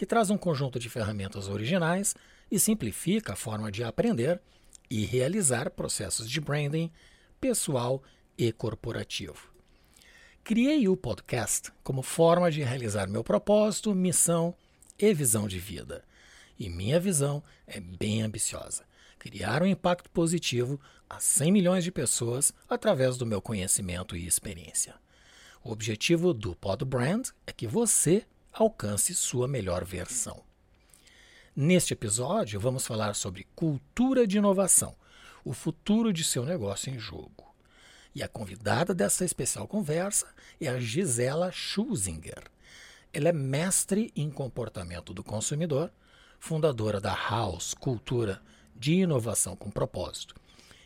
[0.00, 2.14] que traz um conjunto de ferramentas originais
[2.50, 4.40] e simplifica a forma de aprender
[4.88, 6.90] e realizar processos de branding
[7.38, 8.02] pessoal
[8.38, 9.52] e corporativo.
[10.42, 14.54] Criei o podcast como forma de realizar meu propósito, missão
[14.98, 16.02] e visão de vida.
[16.58, 18.86] E minha visão é bem ambiciosa:
[19.18, 24.94] criar um impacto positivo a 100 milhões de pessoas através do meu conhecimento e experiência.
[25.62, 28.24] O objetivo do Podbrand é que você
[28.62, 30.42] alcance sua melhor versão.
[31.56, 34.94] Neste episódio, vamos falar sobre cultura de inovação,
[35.42, 37.54] o futuro de seu negócio em jogo.
[38.14, 40.26] E a convidada dessa especial conversa
[40.60, 42.42] é a Gisela Schusinger.
[43.12, 45.90] Ela é mestre em comportamento do consumidor,
[46.38, 48.42] fundadora da House Cultura
[48.76, 50.34] de Inovação com Propósito,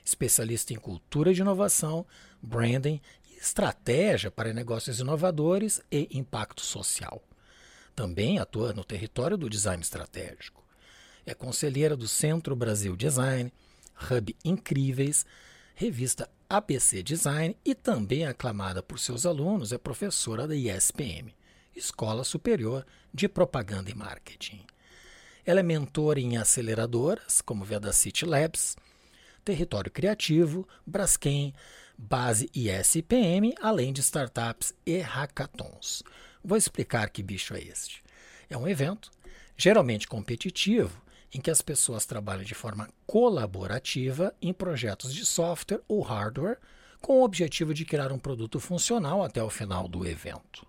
[0.04, 2.06] especialista em cultura de inovação,
[2.40, 7.22] branding e estratégia para negócios inovadores e impacto social.
[7.94, 10.64] Também atua no território do design estratégico.
[11.24, 13.52] É conselheira do Centro Brasil Design,
[14.10, 15.24] Hub Incríveis,
[15.74, 21.34] revista ABC Design e também aclamada por seus alunos é professora da ISPM,
[21.74, 24.64] Escola Superior de Propaganda e Marketing.
[25.46, 28.76] Ela é mentora em aceleradoras, como Veda City Labs,
[29.44, 31.54] Território Criativo, Braskem,
[31.96, 36.02] Base ISPM, além de startups e hackathons.
[36.44, 38.04] Vou explicar que bicho é este.
[38.50, 39.10] É um evento,
[39.56, 46.02] geralmente competitivo, em que as pessoas trabalham de forma colaborativa em projetos de software ou
[46.02, 46.58] hardware,
[47.00, 50.66] com o objetivo de criar um produto funcional até o final do evento.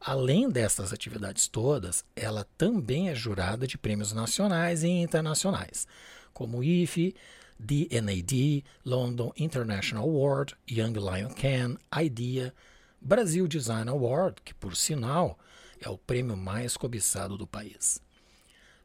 [0.00, 5.86] Além dessas atividades todas, ela também é jurada de prêmios nacionais e internacionais,
[6.32, 7.14] como o IFE,
[7.58, 12.54] DNAD, London International Award, Young Lion Can, IDEA,
[13.00, 15.38] Brasil Design Award, que por sinal
[15.80, 18.02] é o prêmio mais cobiçado do país.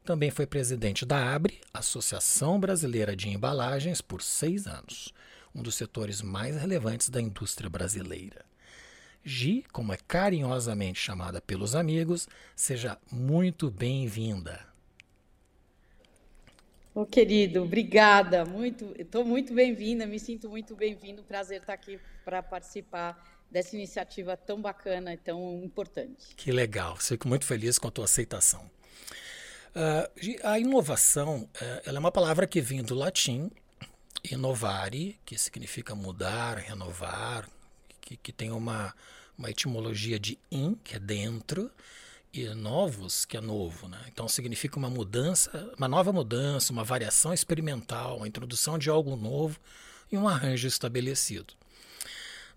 [0.04, 5.12] Também foi presidente da ABRE, Associação Brasileira de Embalagens, por seis anos,
[5.54, 8.44] um dos setores mais relevantes da indústria brasileira.
[9.24, 14.60] Gi, como é carinhosamente chamada pelos amigos, seja muito bem-vinda.
[16.94, 18.44] Ô, oh, querido, obrigada.
[18.44, 21.24] Muito, estou muito bem-vinda, me sinto muito bem-vindo.
[21.24, 26.34] Prazer estar aqui para participar dessa iniciativa tão bacana e tão importante.
[26.36, 28.68] Que legal, fico muito feliz com a tua aceitação.
[29.74, 33.50] Uh, a inovação uh, ela é uma palavra que vem do latim
[34.30, 37.48] inovare, que significa mudar, renovar,
[38.00, 38.94] que, que tem uma,
[39.36, 41.70] uma etimologia de in, que é dentro,
[42.32, 43.88] e novos, que é novo.
[43.88, 43.98] Né?
[44.08, 49.58] Então significa uma mudança, uma nova mudança, uma variação experimental, a introdução de algo novo
[50.10, 51.54] e um arranjo estabelecido.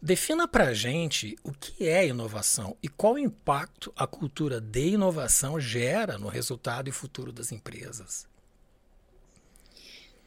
[0.01, 5.59] Defina para a gente o que é inovação e qual impacto a cultura de inovação
[5.59, 8.27] gera no resultado e futuro das empresas.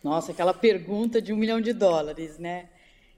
[0.02, 2.68] Nossa, aquela pergunta de um milhão de dólares, né?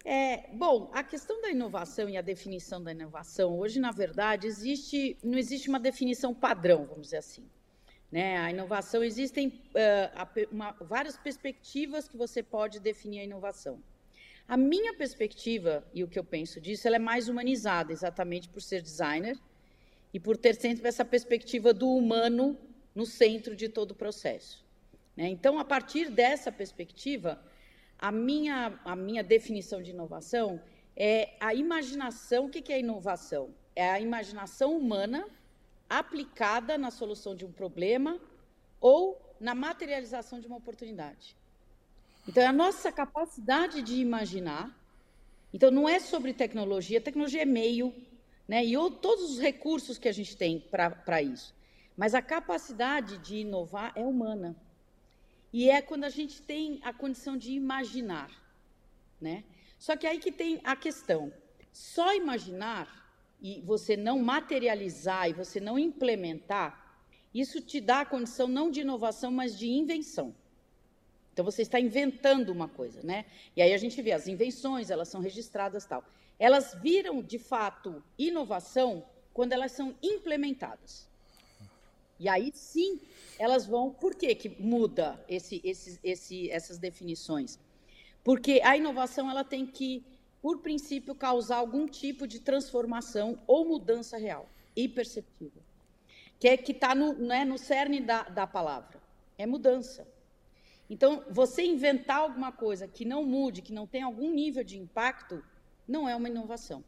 [0.04, 5.16] É, bom, a questão da inovação e a definição da inovação, hoje, na verdade, existe,
[5.22, 7.49] não existe uma definição padrão, vamos dizer assim.
[8.10, 8.37] Né?
[8.37, 13.81] A inovação, existem uh, uma, várias perspectivas que você pode definir a inovação.
[14.47, 18.61] A minha perspectiva, e o que eu penso disso, ela é mais humanizada, exatamente por
[18.61, 19.39] ser designer
[20.12, 22.59] e por ter sempre essa perspectiva do humano
[22.94, 24.65] no centro de todo o processo.
[25.17, 25.29] Né?
[25.29, 27.43] Então, a partir dessa perspectiva,
[27.99, 30.61] a minha, a minha definição de inovação
[30.97, 32.47] é a imaginação.
[32.47, 33.55] O que é inovação?
[33.75, 35.27] É a imaginação humana
[35.88, 38.21] aplicada na solução de um problema
[38.81, 41.37] ou na materialização de uma oportunidade.
[42.27, 44.77] Então, é a nossa capacidade de imaginar.
[45.53, 47.95] Então, não é sobre tecnologia, tecnologia é meio,
[48.47, 48.65] né?
[48.65, 51.55] e todos os recursos que a gente tem para isso.
[51.97, 54.57] Mas a capacidade de inovar é humana.
[55.53, 58.31] E é quando a gente tem a condição de imaginar.
[59.21, 59.45] Né?
[59.79, 61.33] Só que aí que tem a questão.
[61.73, 63.03] Só imaginar
[63.41, 67.01] e você não materializar e você não implementar,
[67.35, 70.35] isso te dá a condição não de inovação, mas de invenção.
[71.32, 73.25] Então você está inventando uma coisa, né?
[73.56, 76.05] E aí a gente vê as invenções, elas são registradas tal.
[76.38, 81.08] Elas viram de fato inovação quando elas são implementadas.
[82.19, 83.00] E aí sim
[83.38, 83.90] elas vão.
[83.90, 87.58] Por que, que muda esse, esse, esse, essas definições?
[88.23, 90.05] Porque a inovação ela tem que,
[90.40, 95.62] por princípio, causar algum tipo de transformação ou mudança real e perceptível.
[96.38, 99.00] Que é que está no, né, no cerne da, da palavra.
[99.38, 100.06] É mudança.
[100.93, 105.43] Então, você inventar alguma coisa que não mude, que não tenha algum nível de impacto,
[105.89, 106.85] não é uma inovação.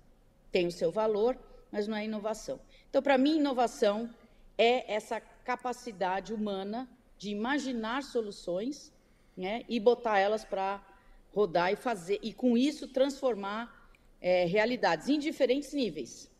[0.52, 1.38] Tem o seu valor,
[1.72, 2.60] mas não é inovação.
[2.90, 4.10] Então, para mim, inovação
[4.58, 6.86] é essa capacidade humana
[7.16, 8.92] de imaginar soluções
[9.34, 10.84] né, e botar elas para
[11.32, 13.90] rodar e fazer, e com isso transformar
[14.20, 16.30] é, realidades em diferentes níveis.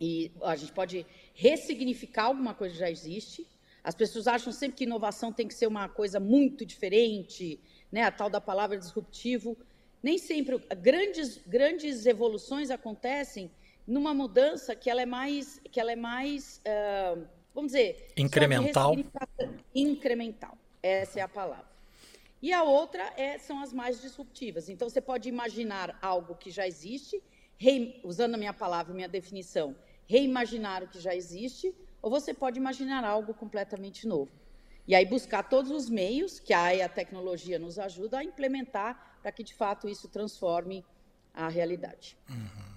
[0.00, 1.04] E a gente pode
[1.34, 3.44] ressignificar alguma coisa que já existe.
[3.84, 7.60] As pessoas acham sempre que inovação tem que ser uma coisa muito diferente,
[7.92, 9.56] né, a tal da palavra disruptivo.
[10.02, 10.58] Nem sempre.
[10.80, 13.50] Grandes, grandes evoluções acontecem
[13.86, 18.96] numa mudança que ela é mais, que ela é mais uh, vamos dizer, incremental.
[19.74, 21.72] Incremental, essa é a palavra.
[22.42, 24.68] E a outra é, são as mais disruptivas.
[24.68, 27.22] Então, você pode imaginar algo que já existe,
[27.56, 29.74] re, usando a minha palavra, minha definição,
[30.06, 34.30] reimaginar o que já existe, ou você pode imaginar algo completamente novo.
[34.86, 39.42] E aí buscar todos os meios que a, tecnologia nos ajuda a implementar para que,
[39.42, 40.84] de fato, isso transforme
[41.32, 42.18] a realidade.
[42.28, 42.74] Uhum.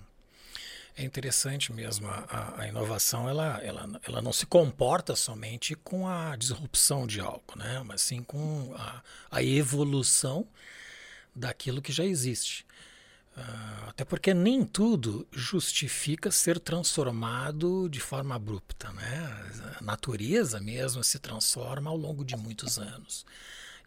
[0.95, 6.37] É interessante mesmo, a, a, inovação ela, ela, ela não se comporta somente com a
[6.37, 7.83] disrupção de algo, né?
[7.85, 10.47] mas sim com a, a evolução
[11.35, 12.65] daquilo que já existe.
[13.37, 18.91] Uh, até porque nem tudo justifica ser transformado de forma abrupta.
[18.93, 19.75] Né?
[19.79, 23.25] A natureza mesmo se transforma ao longo de muitos anos.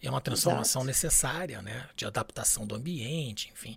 [0.01, 0.87] E é uma transformação Exato.
[0.87, 1.89] necessária, né?
[1.97, 3.77] de adaptação do ambiente, enfim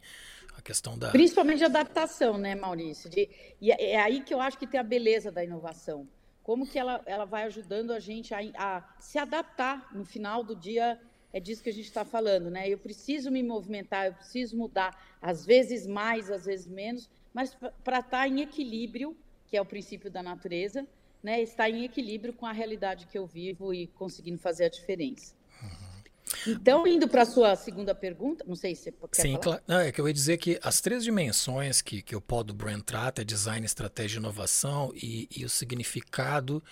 [0.64, 1.12] questão da.
[1.12, 3.10] Principalmente de adaptação, né, Maurício?
[3.10, 3.30] De,
[3.62, 6.08] e é, é aí que eu acho que tem a beleza da inovação.
[6.42, 10.56] Como que ela, ela vai ajudando a gente a, a se adaptar no final do
[10.56, 11.00] dia.
[11.34, 12.70] É disso que a gente está falando, né?
[12.70, 18.00] Eu preciso me movimentar, eu preciso mudar, às vezes mais, às vezes menos, mas para
[18.00, 20.88] estar tá em equilíbrio, que é o princípio da natureza,
[21.24, 21.42] né?
[21.42, 25.34] Estar em equilíbrio com a realidade que eu vivo e conseguindo fazer a diferença.
[26.48, 29.62] Então, indo para a sua segunda pergunta, não sei se você quer Sim, claro.
[29.68, 32.54] Não, é que eu ia dizer que as três dimensões que, que o pó do
[32.54, 36.64] Brand trata é design, estratégia e inovação e, e o significado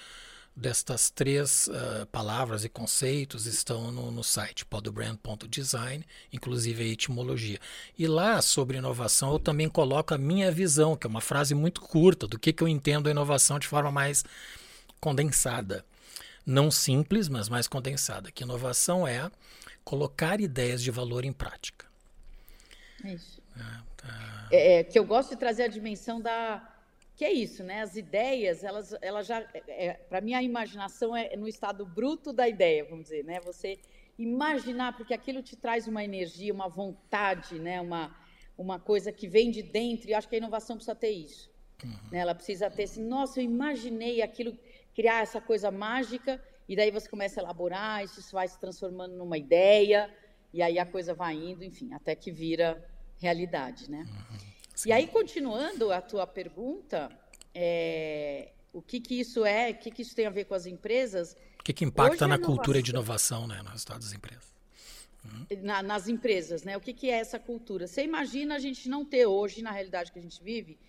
[0.56, 7.60] destas três uh, palavras e conceitos estão no, no site podbrand.design, inclusive a etimologia.
[7.98, 11.82] E lá, sobre inovação, eu também coloco a minha visão, que é uma frase muito
[11.82, 14.24] curta do que, que eu entendo a inovação de forma mais
[15.00, 15.86] condensada
[16.46, 18.32] não simples, mas mais condensada.
[18.32, 19.30] Que inovação é
[19.84, 21.86] colocar ideias de valor em prática.
[23.04, 23.42] É isso.
[23.56, 23.62] É,
[23.98, 24.48] tá.
[24.52, 26.71] é, é, que eu gosto de trazer a dimensão da
[27.16, 27.82] que é isso, né?
[27.82, 32.34] As ideias, elas, elas já, é, é para mim a imaginação é no estado bruto
[32.34, 33.40] da ideia, vamos dizer, né?
[33.42, 33.80] Você
[34.18, 37.80] imaginar, porque aquilo te traz uma energia, uma vontade, né?
[37.82, 38.16] Uma
[38.62, 40.10] uma coisa que vem de dentro.
[40.10, 41.52] E acho que a inovação precisa ter isso.
[41.84, 41.90] Uhum.
[42.12, 42.20] Né?
[42.20, 44.58] Ela precisa ter assim, nossa, eu imaginei aquilo
[44.94, 49.38] criar essa coisa mágica, e daí você começa a elaborar, isso vai se transformando numa
[49.38, 50.14] ideia,
[50.54, 52.84] e aí a coisa vai indo, enfim, até que vira
[53.20, 54.06] realidade, né?
[54.08, 54.38] Uhum.
[54.86, 57.12] E aí, continuando a tua pergunta,
[57.54, 60.66] é, o que que isso é, o que que isso tem a ver com as
[60.66, 61.36] empresas?
[61.60, 64.52] O que que impacta na cultura de inovação, né, no resultado das empresas?
[65.24, 65.46] Uhum.
[65.62, 66.76] Na, nas empresas, né?
[66.76, 67.86] O que, que é essa cultura?
[67.86, 70.80] Você imagina a gente não ter hoje, na realidade que a gente vive,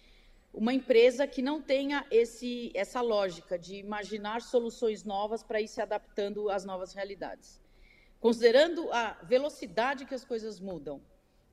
[0.54, 5.80] uma empresa que não tenha esse, essa lógica de imaginar soluções novas para ir se
[5.80, 7.60] adaptando às novas realidades.
[8.20, 11.02] Considerando a velocidade que as coisas mudam,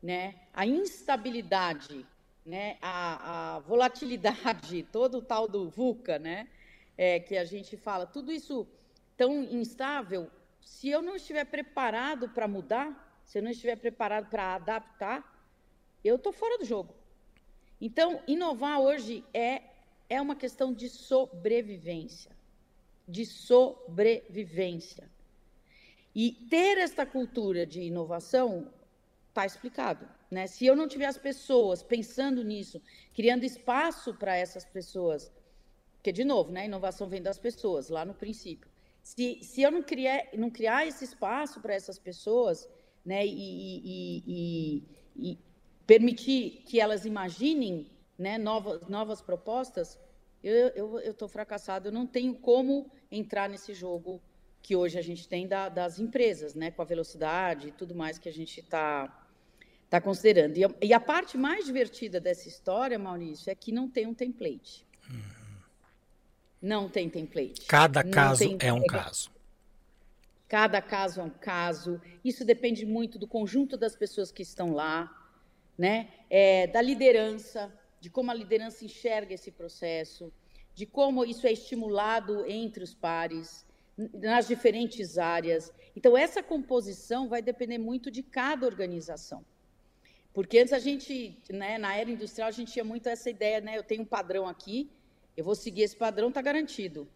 [0.01, 2.05] né, a instabilidade,
[2.50, 6.48] né, a, a volatilidade, todo o tal do VUCA, né,
[6.98, 8.68] é, que a gente fala, tudo isso
[9.15, 10.29] tão instável,
[10.60, 15.24] se eu não estiver preparado para mudar, se eu não estiver preparado para adaptar,
[16.03, 16.96] eu estou fora do jogo.
[17.79, 19.62] Então, inovar hoje é,
[20.10, 22.32] é uma questão de sobrevivência.
[23.08, 25.10] De sobrevivência.
[26.15, 28.74] E ter esta cultura de inovação
[29.29, 30.19] está explicado.
[30.30, 30.46] Né?
[30.48, 32.82] Se eu não tiver as pessoas pensando nisso,
[33.14, 35.32] criando espaço para essas pessoas,
[35.96, 38.70] porque, de novo, né, inovação vem das pessoas, lá no princípio.
[39.02, 42.70] Se, se eu não criar, não criar esse espaço para essas pessoas
[43.04, 45.40] né, e, e, e, e
[45.86, 50.00] permitir que elas imaginem né, novas, novas propostas,
[50.42, 54.22] eu estou fracassado, eu não tenho como entrar nesse jogo
[54.62, 58.18] que hoje a gente tem da, das empresas, né, com a velocidade e tudo mais
[58.18, 59.19] que a gente está
[59.89, 60.55] tá considerando.
[60.55, 64.13] E a, e a, parte mais divertida dessa história, Maurício, é que não tem um
[64.13, 64.86] template.
[65.10, 65.22] Uhum.
[66.62, 67.65] Não tem template.
[67.65, 69.31] Cada caso é um caso.
[70.48, 72.01] Cada caso é um caso.
[72.24, 75.12] Isso depende muito do conjunto das pessoas que estão lá,
[75.77, 76.10] né?
[76.29, 80.31] É, da liderança, de como a liderança enxerga esse processo,
[80.75, 83.65] de como isso é estimulado entre os pares,
[84.13, 85.74] nas diferentes áreas.
[85.96, 89.43] Então, essa composição vai depender muito de cada organização.
[90.34, 93.78] Porque antes a gente, né, na era industrial, a gente tinha muito essa ideia, né?
[93.78, 94.90] Eu tenho um padrão aqui,
[95.36, 97.08] eu vou seguir esse padrão, está garantido.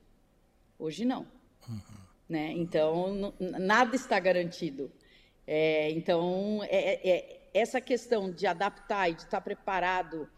[0.79, 1.27] Hoje não.
[1.67, 1.79] Uhum.
[2.27, 2.51] Né?
[2.53, 4.91] Então, nada está garantido.
[5.45, 10.29] É, então, é, é, é, essa questão de adaptar e de estar preparado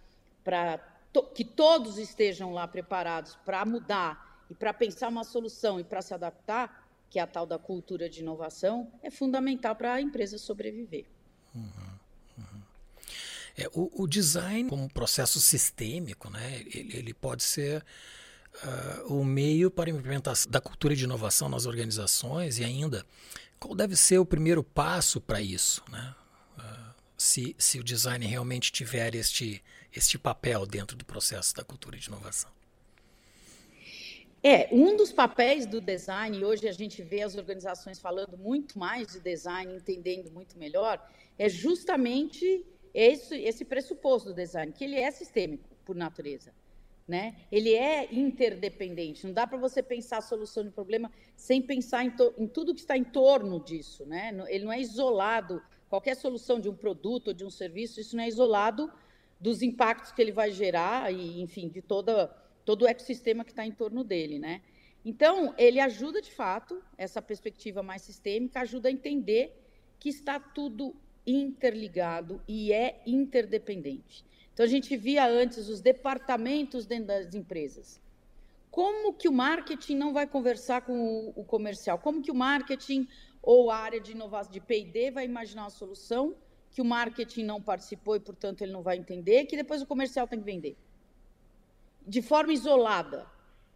[0.43, 0.77] para
[1.13, 6.01] to, que todos estejam lá preparados para mudar e para pensar uma solução e para
[6.01, 10.37] se adaptar, que é a tal da cultura de inovação, é fundamental para a empresa
[10.37, 11.05] sobreviver.
[11.53, 11.84] Uhum.
[13.57, 17.85] É, o, o, design, como processo sistêmico, né, ele, ele pode ser
[18.63, 23.05] uh, o meio para a implementação da cultura de inovação nas organizações e ainda
[23.57, 26.15] qual deve ser o primeiro passo para isso, né?
[26.57, 29.63] Uh, se, se o design realmente tiver este,
[29.95, 32.51] este papel dentro do processo da cultura de inovação.
[34.43, 38.77] É, um dos papéis do design, e hoje a gente vê as organizações falando muito
[38.77, 41.03] mais de design, entendendo muito melhor,
[41.39, 42.63] é justamente
[42.95, 46.53] esse, esse pressuposto do design, que ele é sistêmico por natureza.
[47.05, 47.35] Né?
[47.51, 49.27] Ele é interdependente.
[49.27, 52.79] Não dá para você pensar a solução de problema sem pensar em, em, tudo que
[52.79, 54.05] está em torno disso.
[54.05, 54.31] Né?
[54.47, 55.61] Ele não é isolado.
[55.89, 58.91] Qualquer solução de um produto ou de um serviço, isso não é isolado
[59.39, 62.27] dos impactos que ele vai gerar e, enfim, de toda,
[62.63, 64.39] todo o ecossistema que está em torno dele.
[64.39, 64.61] Né?
[65.03, 69.61] Então, ele ajuda de fato, essa perspectiva mais sistêmica ajuda a entender
[69.99, 70.95] que está tudo
[71.25, 74.25] interligado e é interdependente.
[74.53, 78.01] Então a gente via antes os departamentos dentro das empresas.
[78.71, 81.97] Como que o marketing não vai conversar com o, comercial?
[81.97, 83.07] Como que o marketing
[83.41, 86.35] ou a área de inovação de P&D vai imaginar uma solução
[86.71, 90.27] que o marketing não participou e, portanto, ele não vai entender, que depois o comercial
[90.27, 90.75] tem que vender?
[92.05, 93.25] De forma isolada,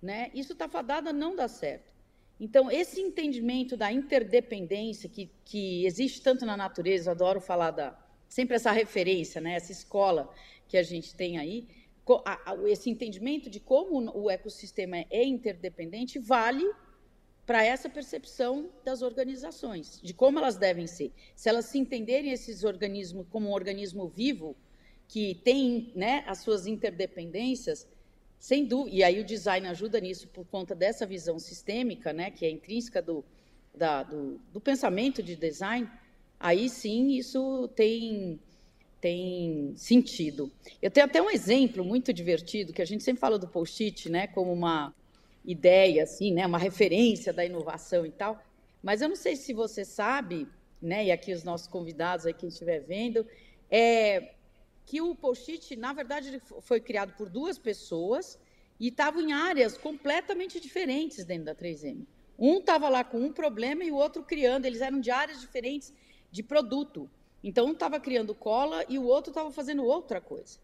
[0.01, 0.29] né?
[0.34, 1.94] Isso está fadado a não dar certo.
[2.39, 7.98] Então, esse entendimento da interdependência que, que existe tanto na natureza, adoro falar da
[8.29, 10.31] sempre essa referência, né, essa escola
[10.67, 11.67] que a gente tem aí,
[12.67, 16.65] esse entendimento de como o ecossistema é interdependente vale
[17.46, 21.12] para essa percepção das organizações, de como elas devem ser.
[21.36, 24.55] Se elas se entenderem esses organismos como um organismo vivo,
[25.08, 27.88] que tem né, as suas interdependências,
[28.39, 32.46] sem dúvida, e aí o design ajuda nisso por conta dessa visão sistêmica, né, que
[32.46, 33.24] é intrínseca do,
[33.75, 35.89] da, do, do pensamento de design,
[36.39, 38.39] aí sim isso tem,
[39.01, 40.50] tem sentido.
[40.81, 44.27] Eu tenho até um exemplo muito divertido, que a gente sempre fala do post-it, né,
[44.27, 44.96] como uma
[45.43, 48.41] ideia, assim, né, uma referência da inovação e tal,
[48.81, 50.48] mas eu não sei se você sabe,
[50.81, 53.27] né, e aqui os nossos convidados, aí, quem estiver vendo,
[53.69, 54.31] é,
[54.89, 58.39] que o post-it, na verdade, ele foi criado por duas pessoas
[58.79, 62.08] e estavam em áreas completamente diferentes dentro da 3M.
[62.39, 65.93] Um estava lá com um problema e o outro criando, eles eram de áreas diferentes
[66.31, 67.08] de produto.
[67.43, 70.58] Então, um estava criando cola e o outro estava fazendo outra coisa.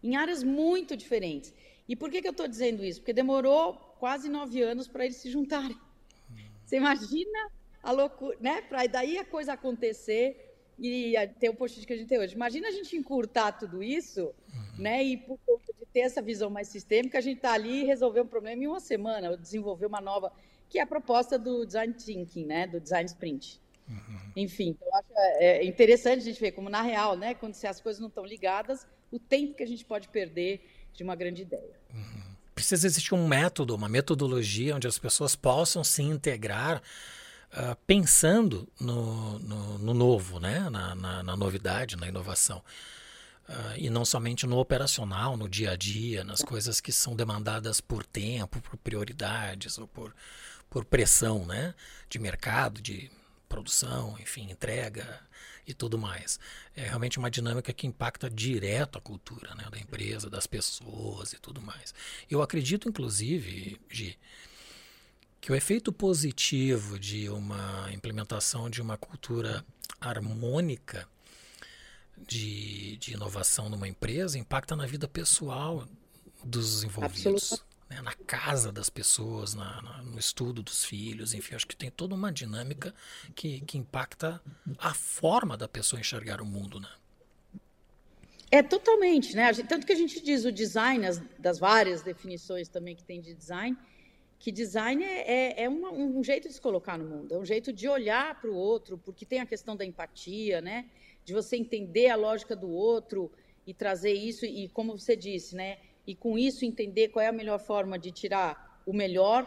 [0.00, 1.52] Em áreas muito diferentes.
[1.88, 3.00] E por que, que eu estou dizendo isso?
[3.00, 5.76] Porque demorou quase nove anos para eles se juntarem.
[6.64, 7.50] Você imagina
[7.82, 8.62] a loucura, né?
[8.62, 10.45] Para daí a coisa acontecer
[10.78, 12.34] e ter o post que a gente tem hoje.
[12.34, 14.82] Imagina a gente encurtar tudo isso, uhum.
[14.82, 15.02] né?
[15.02, 18.20] E por conta de ter essa visão mais sistêmica, a gente está ali e resolver
[18.20, 20.32] um problema em uma semana, ou desenvolver uma nova,
[20.68, 22.66] que é a proposta do design thinking, né?
[22.66, 23.60] Do design sprint.
[23.88, 24.32] Uhum.
[24.36, 27.34] Enfim, eu acho é, é interessante a gente ver como na real, né?
[27.34, 30.60] Quando se as coisas não estão ligadas, o tempo que a gente pode perder
[30.92, 31.78] de uma grande ideia.
[31.94, 32.36] Uhum.
[32.54, 36.82] Precisa existir um método, uma metodologia onde as pessoas possam se integrar
[37.56, 40.68] uh, pensando no, no, no, novo, né?
[40.70, 42.62] na, na, na novidade, na inovação.
[43.48, 47.80] Uh, e não somente no operacional, no dia a dia, nas coisas que são demandadas
[47.80, 50.14] por tempo, por prioridades ou por,
[50.68, 51.74] por pressão né?
[52.08, 53.10] de mercado, de
[53.48, 55.20] produção, enfim, entrega
[55.66, 56.38] e tudo mais.
[56.74, 59.64] É realmente uma dinâmica que impacta direto a cultura né?
[59.70, 61.94] da empresa, das pessoas e tudo mais.
[62.28, 64.18] Eu acredito, inclusive, Gi,
[65.46, 69.64] que o efeito positivo de uma implementação de uma cultura
[70.00, 71.08] harmônica
[72.18, 75.86] de, de inovação numa empresa impacta na vida pessoal
[76.42, 77.64] dos envolvidos.
[77.88, 81.92] Né, na casa das pessoas, na, na, no estudo dos filhos, enfim, acho que tem
[81.92, 82.92] toda uma dinâmica
[83.32, 84.42] que, que impacta
[84.76, 86.90] a forma da pessoa enxergar o mundo, né?
[88.50, 89.52] É totalmente, né?
[89.52, 93.32] Tanto que a gente diz o design, as, das várias definições também que tem de
[93.32, 93.78] design,
[94.46, 97.44] que design é, é, é uma, um jeito de se colocar no mundo, é um
[97.44, 100.88] jeito de olhar para o outro, porque tem a questão da empatia, né?
[101.24, 103.28] De você entender a lógica do outro
[103.66, 105.78] e trazer isso, e como você disse, né?
[106.06, 109.42] E com isso entender qual é a melhor forma de tirar o melhor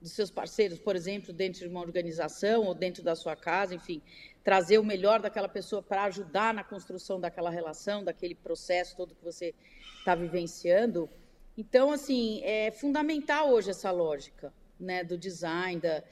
[0.00, 4.02] dos seus parceiros, por exemplo, dentro de uma organização ou dentro da sua casa, enfim,
[4.42, 9.22] trazer o melhor daquela pessoa para ajudar na construção daquela relação, daquele processo todo que
[9.22, 9.54] você
[10.00, 11.08] está vivenciando.
[11.56, 16.02] Então, assim, é fundamental hoje essa lógica né, do design, da,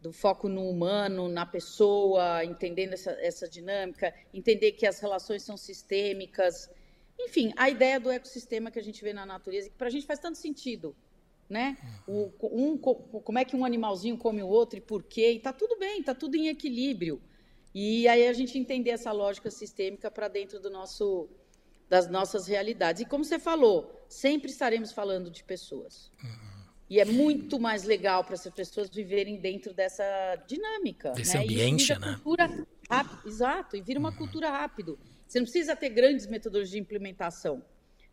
[0.00, 5.56] do foco no humano, na pessoa, entendendo essa, essa dinâmica, entender que as relações são
[5.56, 6.70] sistêmicas.
[7.18, 10.06] Enfim, a ideia do ecossistema que a gente vê na natureza, que para a gente
[10.06, 10.94] faz tanto sentido.
[11.48, 11.76] Né?
[12.06, 15.32] O, um, como é que um animalzinho come o outro e por quê?
[15.32, 17.20] E está tudo bem, está tudo em equilíbrio.
[17.74, 21.28] E aí a gente entender essa lógica sistêmica para dentro do nosso
[21.90, 23.02] das nossas realidades.
[23.02, 26.12] E como você falou, sempre estaremos falando de pessoas.
[26.22, 26.50] Uhum.
[26.88, 30.04] E é muito mais legal para essas pessoas viverem dentro dessa
[30.46, 31.10] dinâmica.
[31.10, 31.42] Desse né?
[31.42, 32.14] ambiente, né?
[32.14, 34.16] Cultura rápido, exato, e vira uma uhum.
[34.16, 34.98] cultura rápido.
[35.26, 37.62] Você não precisa ter grandes metodologias de implementação,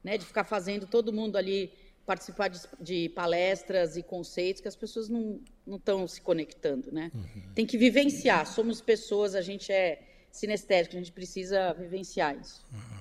[0.04, 0.18] né?
[0.18, 1.72] de ficar fazendo todo mundo ali
[2.06, 6.92] participar de, de palestras e conceitos que as pessoas não estão se conectando.
[6.92, 7.12] Né?
[7.14, 7.54] Uhum.
[7.54, 8.46] Tem que vivenciar.
[8.48, 12.66] Somos pessoas, a gente é sinestésico, a gente precisa vivenciar isso.
[12.72, 12.97] Uhum.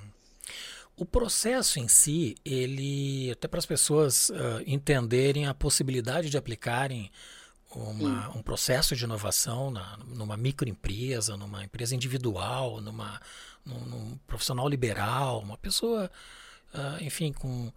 [0.97, 7.11] O processo em si, ele até para as pessoas uh, entenderem a possibilidade de aplicarem
[7.71, 13.21] uma, um processo de inovação na, numa microempresa, numa empresa individual, numa,
[13.65, 16.11] num, num profissional liberal, uma pessoa,
[16.73, 17.71] uh, enfim, com,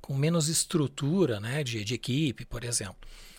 [0.00, 2.96] com menos estrutura né, de, de equipe, por exemplo.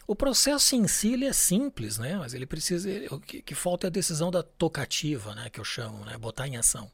[0.08, 2.18] O processo em si ele é simples, né?
[2.18, 2.90] Mas ele precisa.
[3.12, 5.50] O que, que falta é a decisão da tocativa, né?
[5.50, 6.18] Que eu chamo, né?
[6.18, 6.90] Botar em ação.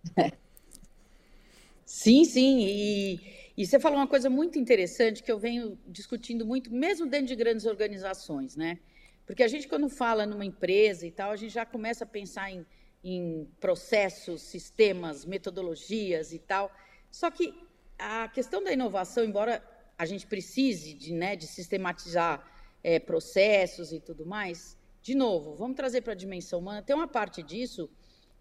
[1.86, 2.60] Sim, sim.
[2.66, 3.20] E,
[3.58, 7.36] e você falou uma coisa muito interessante que eu venho discutindo muito, mesmo dentro de
[7.36, 8.80] grandes organizações, né?
[9.26, 12.52] Porque a gente, quando fala numa empresa e tal, a gente já começa a pensar
[12.52, 12.66] em,
[13.04, 16.72] em processos, sistemas, metodologias e tal.
[17.12, 17.54] Só que
[17.98, 19.64] a questão da inovação, embora
[19.98, 22.46] a gente precise de, né, de sistematizar
[22.84, 27.08] é, processos e tudo mais, de novo, vamos trazer para a dimensão humana, tem uma
[27.08, 27.90] parte disso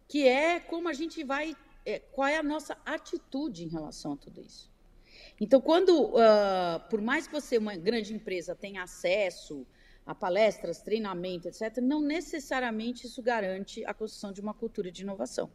[0.08, 4.16] que é como a gente vai é, qual é a nossa atitude em relação a
[4.16, 4.70] tudo isso.
[5.40, 9.66] Então, quando, uh, por mais que você, uma grande empresa, tenha acesso
[10.04, 15.50] a palestras, treinamento, etc., não necessariamente isso garante a construção de uma cultura de inovação.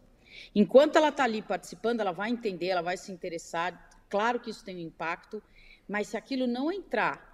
[0.54, 4.64] Enquanto ela está ali participando, ela vai entender, ela vai se interessar, claro que isso
[4.64, 5.42] tem um impacto,
[5.88, 7.28] mas se aquilo não entrar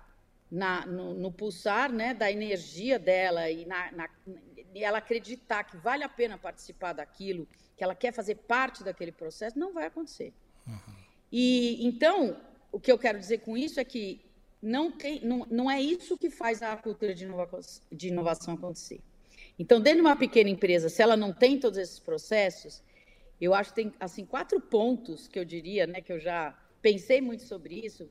[0.50, 4.10] na, no, no, pulsar né, da energia dela e na, na,
[4.82, 9.60] ela acreditar que vale a pena participar daquilo que ela quer fazer parte daquele processo,
[9.60, 10.32] não vai acontecer.
[10.66, 10.96] Uhum.
[11.32, 12.40] E então,
[12.72, 14.22] o que eu quero dizer com isso é que
[14.62, 17.60] não, tem, não, não é isso que faz a cultura de, inova,
[17.92, 19.02] de inovação acontecer.
[19.60, 22.82] Então, dentro de uma pequena empresa, se ela não tem todos esses processos,
[23.40, 27.20] eu acho que tem assim quatro pontos que eu diria, né, que eu já pensei
[27.20, 28.10] muito sobre isso,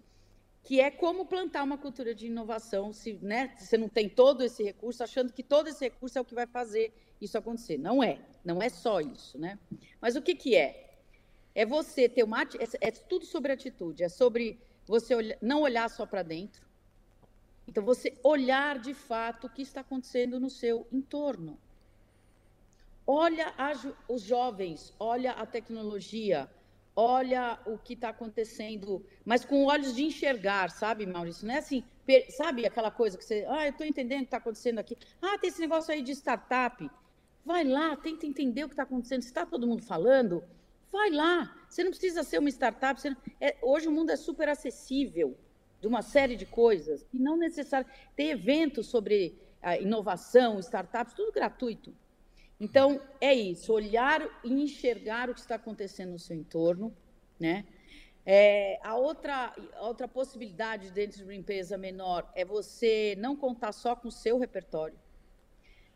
[0.63, 4.63] que é como plantar uma cultura de inovação se né, você não tem todo esse
[4.63, 7.79] recurso, achando que todo esse recurso é o que vai fazer isso acontecer.
[7.79, 9.59] Não é, não é só isso, né?
[10.01, 10.99] Mas o que, que é?
[11.55, 12.47] É você ter uma é,
[12.81, 16.65] é tudo sobre atitude, é sobre você olhar, não olhar só para dentro.
[17.67, 21.59] Então você olhar de fato o que está acontecendo no seu entorno.
[23.07, 23.53] Olha
[24.09, 26.49] os jovens, olha a tecnologia,
[26.95, 31.47] olha o que está acontecendo, mas com olhos de enxergar, sabe, Maurício?
[31.47, 31.83] Não é assim,
[32.31, 34.97] sabe aquela coisa que você, ah, eu estou entendendo o que está acontecendo aqui.
[35.21, 36.91] Ah, tem esse negócio aí de startup.
[37.45, 39.23] Vai lá, tenta entender o que está acontecendo.
[39.23, 40.45] Se está todo mundo falando,
[40.93, 41.57] vai lá.
[41.69, 43.01] Você não precisa ser uma startup.
[43.09, 43.17] Não...
[43.41, 45.37] É, hoje o mundo é super acessível
[45.81, 47.87] de uma série de coisas e não necessário.
[48.15, 51.95] Tem eventos sobre a inovação, startups, tudo gratuito.
[52.63, 56.97] Então, é isso, olhar e enxergar o que está acontecendo no seu entorno,
[57.37, 57.67] né?
[58.25, 63.97] É, a, outra, outra possibilidade dentro de uma empresa menor é você não contar só
[63.97, 64.97] com o seu repertório.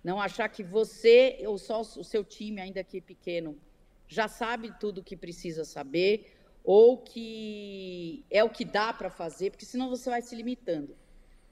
[0.03, 3.57] Não achar que você ou só o seu time, ainda que pequeno,
[4.09, 9.53] já sabe tudo o que precisa saber ou que é o que dá para fazer,
[9.53, 10.97] porque senão você vai se limitando.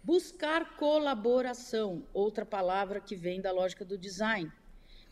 [0.02, 4.50] Buscar colaboração, outra palavra que vem da lógica do design.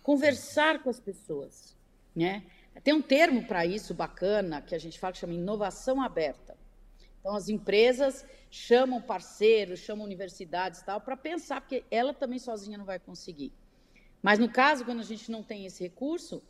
[0.03, 1.77] Conversar com as pessoas,
[2.15, 2.45] né?
[2.83, 6.57] Tem um termo para isso bacana que a gente fala que chama inovação aberta.
[7.21, 12.77] Então, as empresas chamam parceiros, chamam universidades e tal, para pensar, porque ela também sozinha
[12.77, 13.53] não vai conseguir.
[14.21, 16.43] Mas no caso, quando a gente não tem esse recurso,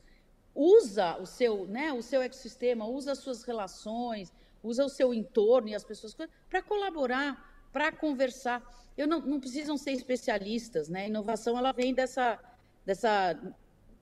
[0.54, 5.68] usa o seu, né, o seu ecossistema, usa as suas relações, usa o seu entorno
[5.68, 6.14] e as pessoas
[6.48, 8.62] para colaborar, para conversar.
[8.96, 11.08] Eu não, não precisam ser especialistas, né?
[11.08, 12.38] Inovação ela vem dessa,
[12.84, 13.38] dessa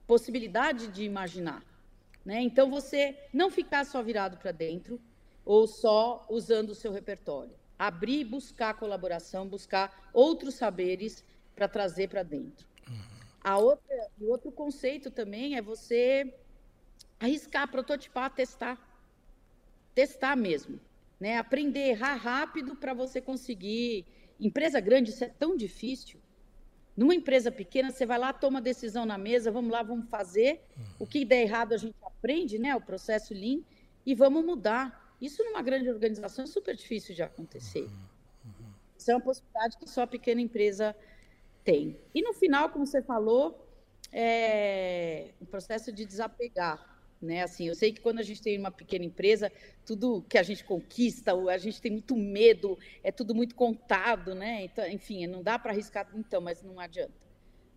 [0.06, 1.62] possibilidade de imaginar,
[2.24, 2.40] né?
[2.40, 5.00] Então você não ficar só virado para dentro,
[5.44, 7.52] ou só usando o seu repertório.
[7.78, 12.66] Abrir, buscar colaboração, buscar outros saberes para trazer para dentro.
[12.88, 12.96] Uhum.
[13.42, 16.34] A outra, o outro conceito também é você
[17.18, 18.78] arriscar, prototipar, testar.
[19.94, 20.78] Testar mesmo.
[21.18, 21.38] Né?
[21.38, 24.06] Aprender, errar rápido para você conseguir.
[24.38, 26.20] Empresa grande, isso é tão difícil.
[26.96, 30.60] Numa empresa pequena, você vai lá, toma decisão na mesa, vamos lá, vamos fazer.
[30.98, 32.74] O que der errado, a gente aprende, né?
[32.76, 33.60] O processo Lean,
[34.04, 35.16] e vamos mudar.
[35.20, 37.88] Isso numa grande organização é super difícil de acontecer.
[38.96, 40.94] Isso é uma possibilidade que só a pequena empresa
[41.64, 41.98] tem.
[42.14, 43.66] E no final, como você falou,
[44.12, 46.89] é o processo de desapegar.
[47.20, 47.42] Né?
[47.42, 49.52] Assim, eu sei que quando a gente tem uma pequena empresa,
[49.84, 54.64] tudo que a gente conquista, a gente tem muito medo, é tudo muito contado, né?
[54.64, 57.12] Então, enfim, não dá para arriscar, então, mas não adianta.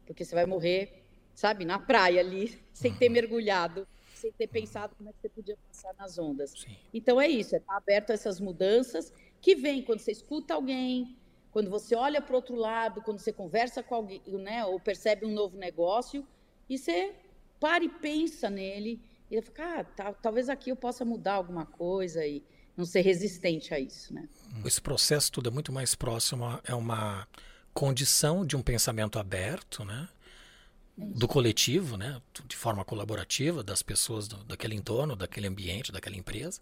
[0.06, 1.04] Porque você vai morrer,
[1.34, 3.86] sabe, na praia ali, sem ter mergulhado
[4.24, 6.52] sem ter pensado como é que você podia passar nas ondas.
[6.52, 6.78] Sim.
[6.94, 11.18] Então é isso, é estar aberto a essas mudanças que vêm quando você escuta alguém,
[11.52, 15.26] quando você olha para o outro lado, quando você conversa com alguém, né, ou percebe
[15.26, 16.26] um novo negócio,
[16.70, 17.14] e você
[17.60, 19.02] para e pensa nele,
[19.38, 22.44] e fica, ah, tá, talvez aqui eu possa mudar alguma coisa e
[22.78, 24.28] não ser resistente a isso, né?
[24.66, 27.28] Esse processo tudo é muito mais próximo, é uma
[27.74, 30.08] condição de um pensamento aberto, né?
[30.96, 36.62] do coletivo, né, de forma colaborativa, das pessoas do, daquele entorno, daquele ambiente, daquela empresa,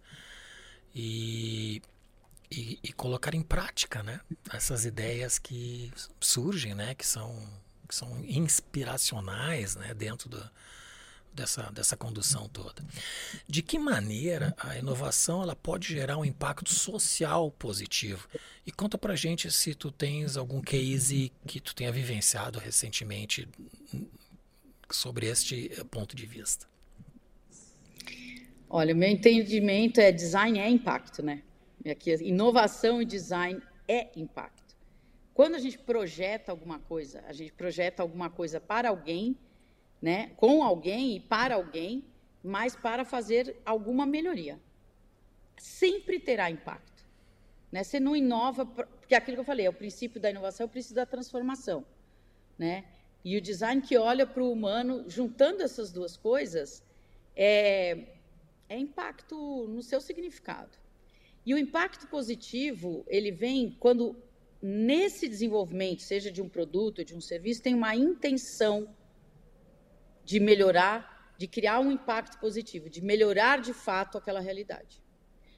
[0.95, 1.81] e,
[2.49, 4.21] e, e, colocar em prática né,
[4.53, 7.45] essas ideias que surgem, né, que, são,
[7.87, 10.49] que são inspiracionais né, dentro do,
[11.33, 12.83] dessa, dessa condução toda.
[13.47, 18.27] De que maneira a inovação ela pode gerar um impacto social positivo?
[18.65, 23.47] E conta pra gente se tu tens algum case que tu tenha vivenciado recentemente
[24.89, 26.67] sobre este eh, ponto de vista?
[28.69, 31.43] Olha, o meu entendimento é design é impacto, né?
[31.89, 34.75] Aqui, inovação e design é impacto.
[35.33, 39.35] Quando a gente projeta alguma coisa, a gente projeta alguma coisa para alguém,
[40.01, 40.31] né?
[40.37, 42.03] Com alguém e para alguém,
[42.43, 44.59] mas para fazer alguma melhoria.
[45.57, 47.05] Sempre terá impacto.
[47.71, 47.83] Né?
[47.83, 50.69] Você não inova, porque aquilo que eu falei, é o princípio da inovação, é o
[50.69, 51.85] princípio da transformação.
[52.57, 52.85] Né?
[53.23, 56.83] E o design que olha para o humano, juntando essas duas coisas,
[57.35, 58.07] é,
[58.67, 60.77] é impacto no seu significado.
[61.45, 64.15] E o impacto positivo, ele vem quando
[64.61, 68.87] nesse desenvolvimento, seja de um produto, de um serviço, tem uma intenção
[70.23, 75.01] de melhorar, de criar um impacto positivo, de melhorar de fato aquela realidade.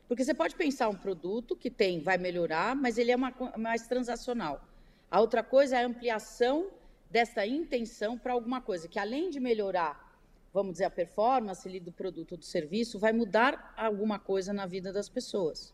[0.07, 3.87] Porque você pode pensar um produto que tem, vai melhorar, mas ele é uma, mais
[3.87, 4.67] transacional.
[5.09, 6.69] A outra coisa é a ampliação
[7.09, 10.17] desta intenção para alguma coisa que, além de melhorar,
[10.53, 14.65] vamos dizer, a performance ali do produto ou do serviço, vai mudar alguma coisa na
[14.65, 15.73] vida das pessoas.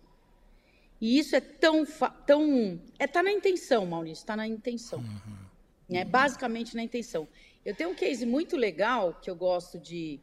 [1.01, 1.85] E isso é tão.
[2.25, 4.99] tão é tá na intenção, Maurício, está na intenção.
[4.99, 5.37] Uhum.
[5.87, 6.03] Né?
[6.03, 7.27] Basicamente na intenção.
[7.65, 10.19] Eu tenho um case muito legal que eu gosto de,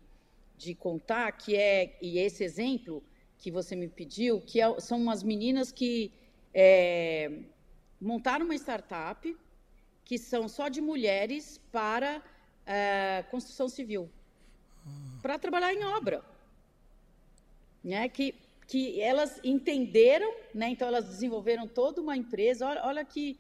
[0.57, 3.03] de contar, que é, e esse exemplo
[3.39, 6.11] que você me pediu, que é, são umas meninas que
[6.55, 7.31] é,
[8.01, 9.37] montaram uma startup
[10.05, 12.23] que são só de mulheres para
[12.65, 14.09] é, construção civil,
[15.21, 16.25] para trabalhar em obra.
[17.85, 18.09] Né?
[18.09, 18.35] Que,
[18.67, 20.71] que elas entenderam, né?
[20.71, 22.67] então elas desenvolveram toda uma empresa.
[22.67, 23.39] Olha, olha que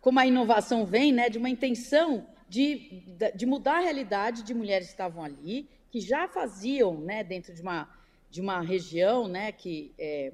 [0.00, 1.30] como a inovação vem né?
[1.30, 6.26] de uma intenção de, de mudar a realidade de mulheres que estavam ali, que já
[6.26, 7.22] faziam né?
[7.22, 7.88] dentro de uma,
[8.28, 9.52] de uma região né?
[9.52, 9.94] que.
[9.96, 10.32] É,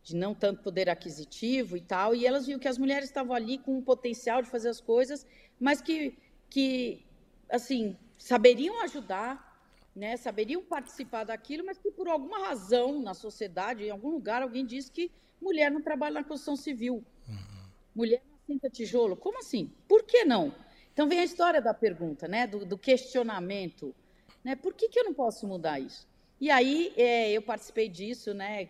[0.00, 3.58] de não tanto poder aquisitivo e tal, e elas viram que as mulheres estavam ali
[3.58, 5.26] com um potencial de fazer as coisas,
[5.60, 6.16] mas que,
[6.48, 7.04] que
[7.50, 9.60] assim, saberiam ajudar,
[9.94, 14.64] né, saberiam participar daquilo, mas que por alguma razão na sociedade, em algum lugar, alguém
[14.64, 15.10] disse que
[15.42, 17.04] mulher não trabalha na construção civil.
[17.28, 17.68] Uhum.
[17.94, 19.14] Mulher não assenta tijolo.
[19.14, 19.70] Como assim?
[19.86, 20.54] Por que não?
[20.98, 23.94] Então vem a história da pergunta, né, do, do questionamento.
[24.42, 26.08] Né, por que, que eu não posso mudar isso?
[26.40, 28.68] E aí é, eu participei disso, né,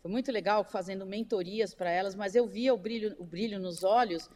[0.00, 3.84] foi muito legal fazendo mentorias para elas, mas eu via o brilho, o brilho nos
[3.84, 4.30] olhos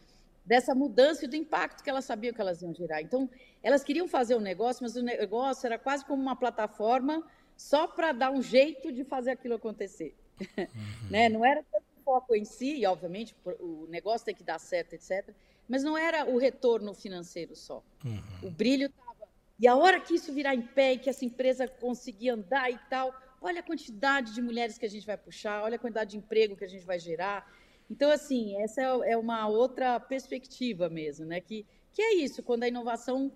[0.45, 3.01] dessa mudança e do impacto que elas sabiam que elas iam gerar.
[3.01, 3.27] Então,
[3.63, 7.25] elas queriam fazer um negócio, mas o negócio era quase como uma plataforma
[7.57, 10.15] só para dar um jeito de fazer aquilo acontecer.
[10.55, 11.09] Uhum.
[11.09, 11.29] né?
[11.29, 15.33] Não era tanto foco em si, e obviamente o negócio tem que dar certo, etc.
[15.67, 17.83] Mas não era o retorno financeiro só.
[18.03, 18.21] Uhum.
[18.43, 19.29] O brilho estava.
[19.59, 22.77] E a hora que isso virar em pé e que essa empresa conseguir andar e
[22.89, 26.17] tal, olha a quantidade de mulheres que a gente vai puxar, olha a quantidade de
[26.17, 27.49] emprego que a gente vai gerar.
[27.89, 31.39] Então, assim, essa é, é uma outra perspectiva mesmo, né?
[31.39, 33.31] Que, que é isso, quando a inovação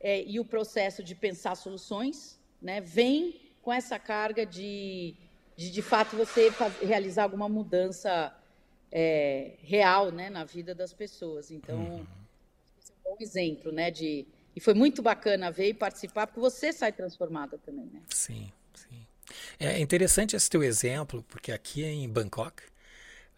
[0.00, 5.14] é, e o processo de pensar soluções né, vem com essa carga de,
[5.56, 8.34] de, de fato, você faz, realizar alguma mudança
[8.90, 11.50] é, real né, na vida das pessoas.
[11.50, 12.06] Então, uhum.
[12.78, 13.90] esse é um bom exemplo, né?
[13.90, 18.02] De, e foi muito bacana ver e participar, porque você sai transformada também, né?
[18.08, 19.06] Sim, sim.
[19.58, 22.62] É interessante esse teu exemplo, porque aqui em Bangkok,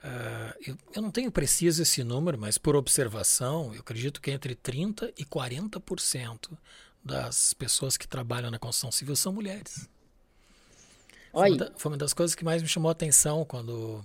[0.04, 4.54] Uh, eu, eu, não tenho preciso esse número, mas por observação, eu acredito que entre
[4.54, 6.50] 30% e 40%
[7.02, 9.88] das pessoas que trabalham na construção civil são mulheres.
[11.32, 14.04] Foi uma, da, foi uma, das coisas que mais me chamou a atenção quando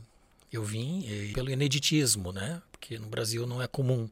[0.51, 2.61] eu vim, e, pelo ineditismo, né?
[2.71, 4.09] Porque no Brasil não é comum.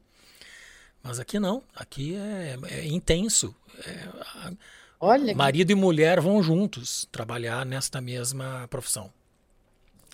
[1.02, 3.54] Mas aqui não, aqui é, é intenso.
[3.86, 4.50] É,
[4.98, 5.72] Olha marido que...
[5.72, 9.12] e mulher vão juntos trabalhar nesta mesma profissão.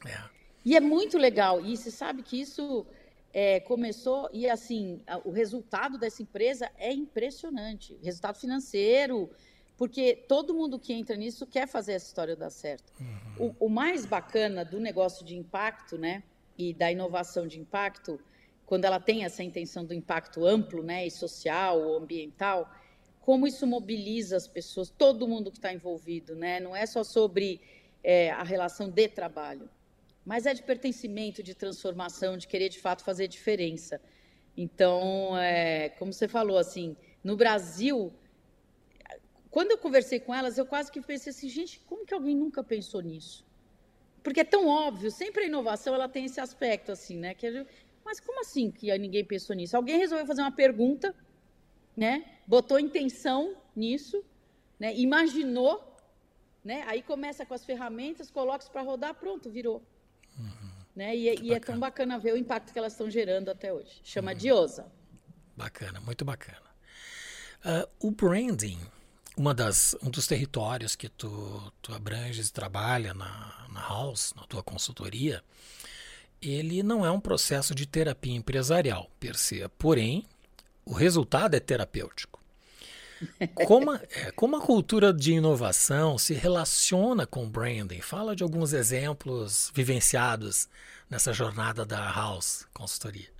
[0.04, 0.18] É.
[0.64, 1.64] E é muito legal.
[1.64, 2.86] E você sabe que isso
[3.32, 7.98] é, começou, e assim, o resultado dessa empresa é impressionante.
[8.02, 9.30] Resultado financeiro,
[9.76, 12.92] porque todo mundo que entra nisso quer fazer essa história dar certo.
[12.98, 13.54] Uhum.
[13.60, 16.22] O, o, mais bacana do negócio de impacto, né,
[16.56, 18.18] e da inovação de impacto,
[18.64, 22.70] quando ela tem essa intenção do impacto amplo, né, e social ambiental,
[23.20, 26.60] como isso mobiliza as pessoas, todo mundo que está envolvido, né?
[26.60, 27.60] Não é só sobre
[28.02, 29.68] é, a relação de trabalho,
[30.24, 34.00] mas é de pertencimento, de transformação, de querer de fato fazer diferença.
[34.56, 38.12] Então, é, como você falou, assim, no Brasil,
[39.56, 42.62] quando eu conversei com elas, eu quase que pensei assim, gente, como que alguém nunca
[42.62, 43.42] pensou nisso?
[44.22, 47.32] Porque é tão óbvio, sempre a inovação ela tem esse aspecto assim, né?
[47.32, 47.70] Que gente,
[48.04, 49.74] mas como assim que ninguém pensou nisso?
[49.74, 51.14] Alguém resolveu fazer uma pergunta,
[51.96, 52.38] né?
[52.46, 54.22] Botou intenção nisso,
[54.78, 54.94] né?
[54.94, 55.96] Imaginou,
[56.62, 56.84] né?
[56.86, 59.82] Aí começa com as ferramentas, coloca isso para rodar, pronto, virou.
[60.38, 60.70] Uhum.
[60.94, 61.16] Né?
[61.16, 64.02] E, é, e é, tão bacana ver o impacto que elas estão gerando até hoje.
[64.04, 64.36] Chama uhum.
[64.36, 64.92] Diosa.
[65.56, 66.66] Bacana, muito bacana.
[67.64, 68.78] Uh, o branding,
[69.36, 74.44] uma das, um dos territórios que tu, tu abranges e trabalha na, na House, na
[74.44, 75.42] tua consultoria,
[76.40, 79.68] ele não é um processo de terapia empresarial, per se.
[79.78, 80.24] Porém,
[80.84, 82.40] o resultado é terapêutico.
[83.66, 88.02] Como a, é, como a cultura de inovação se relaciona com o branding?
[88.02, 90.68] Fala de alguns exemplos vivenciados
[91.08, 93.35] nessa jornada da House Consultoria.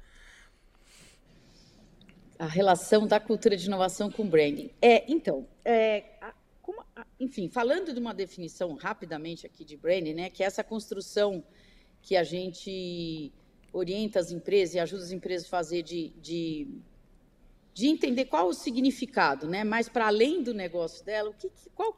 [2.38, 4.70] A relação da cultura de inovação com branding.
[4.80, 10.14] É, então, é, a, como, a, enfim, falando de uma definição rapidamente aqui de branding,
[10.14, 11.42] né, que é essa construção
[12.02, 13.32] que a gente
[13.72, 16.68] orienta as empresas e ajuda as empresas a fazer de, de
[17.76, 19.62] de entender qual o significado, né?
[19.62, 21.92] Mas para além do negócio dela, o que, qual,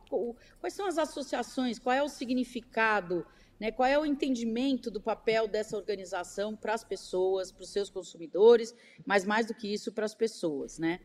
[0.58, 3.24] quais são as associações, qual é o significado,
[3.58, 3.72] né?
[3.72, 8.74] Qual é o entendimento do papel dessa organização para as pessoas, para os seus consumidores,
[9.04, 11.00] mas mais do que isso para as pessoas, né?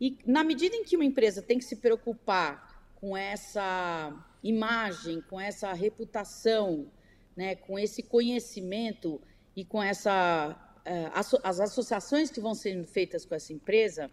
[0.00, 5.40] E na medida em que uma empresa tem que se preocupar com essa imagem, com
[5.40, 6.90] essa reputação,
[7.36, 7.54] né?
[7.54, 9.20] Com esse conhecimento
[9.54, 14.10] e com essa é, as associações que vão sendo feitas com essa empresa,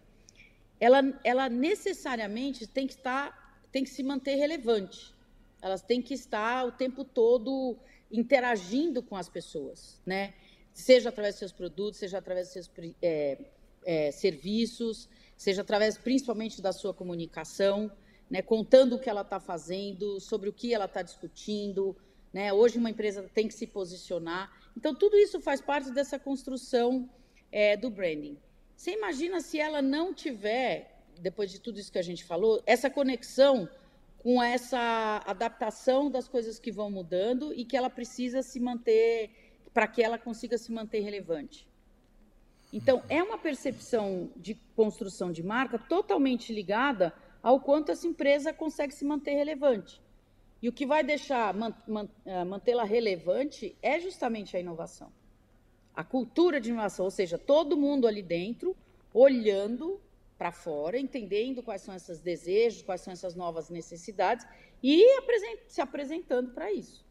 [0.80, 5.16] ela, ela necessariamente tem que estar, tem que se manter relevante.
[5.68, 7.78] Elas têm que estar o tempo todo
[8.12, 10.34] interagindo com as pessoas, né?
[10.74, 13.38] Seja através dos seus produtos, seja através dos seus é,
[13.86, 17.92] é, serviços, seja através principalmente da sua comunicação,
[18.30, 18.42] né?
[18.42, 21.96] Contando o que ela está fazendo, sobre o que ela está discutindo,
[22.34, 22.54] né?
[22.54, 24.52] Hoje uma empresa tem que se posicionar.
[24.76, 27.10] Então, tudo isso faz parte dessa construção
[27.52, 28.38] é, do branding.
[28.76, 32.90] Você imagina se ela não tiver, depois de tudo isso que a gente falou, essa
[32.90, 33.68] conexão
[34.28, 39.32] com essa adaptação das coisas que vão mudando e que ela precisa se manter,
[39.74, 41.66] para que ela consiga se manter relevante.
[42.74, 48.94] Então, é uma percepção de construção de marca totalmente ligada ao quanto essa empresa consegue
[48.94, 50.02] se manter relevante.
[50.62, 51.56] E o que vai deixar
[52.26, 55.10] eh, mantê-la relevante é justamente a inovação.
[55.96, 58.76] A cultura de inovação, ou seja, todo mundo ali dentro
[59.14, 60.02] olhando
[60.38, 64.46] para fora, entendendo quais são esses desejos, quais são essas novas necessidades
[64.84, 65.04] e
[65.68, 67.06] se apresentando para isso.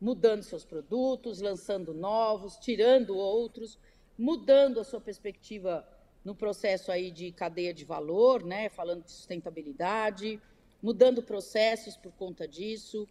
[0.00, 3.78] Mudando seus produtos, lançando novos, tirando outros,
[4.18, 5.86] mudando a sua perspectiva
[6.24, 10.40] no processo aí de cadeia de valor, né, falando de sustentabilidade,
[10.82, 13.06] mudando processos por conta disso.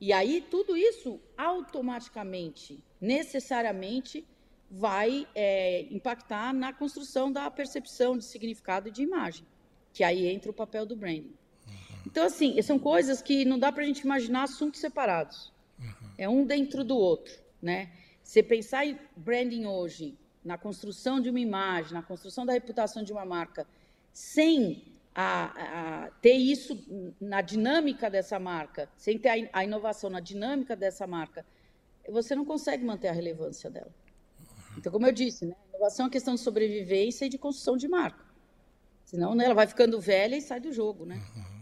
[0.00, 4.26] E aí tudo isso automaticamente, necessariamente,
[4.74, 9.44] vai é, impactar na construção da percepção de significado e de imagem,
[9.92, 11.34] que aí entra o papel do branding.
[12.06, 15.52] Então, assim, são coisas que não dá para a gente imaginar assuntos separados.
[15.78, 16.10] Uhum.
[16.16, 17.92] É um dentro do outro, né?
[18.22, 23.12] Você pensar em branding hoje, na construção de uma imagem, na construção da reputação de
[23.12, 23.66] uma marca,
[24.10, 26.78] sem a, a, ter isso
[27.20, 31.44] na dinâmica dessa marca, sem ter a, a, inovação na dinâmica dessa marca,
[32.08, 33.92] você não consegue manter a relevância dela.
[34.82, 34.90] Uhum.
[34.90, 38.24] Então, como eu disse, né, inovação é questão de sobrevivência e de construção de marca.
[39.04, 41.22] Senão né, ela vai ficando velha e sai do jogo, né?
[41.36, 41.52] Uhum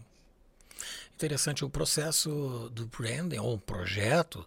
[1.21, 4.45] interessante o processo do branding ou um projeto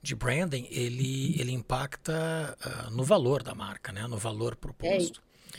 [0.00, 5.20] de branding ele ele impacta uh, no valor da marca né no valor proposto
[5.54, 5.58] é.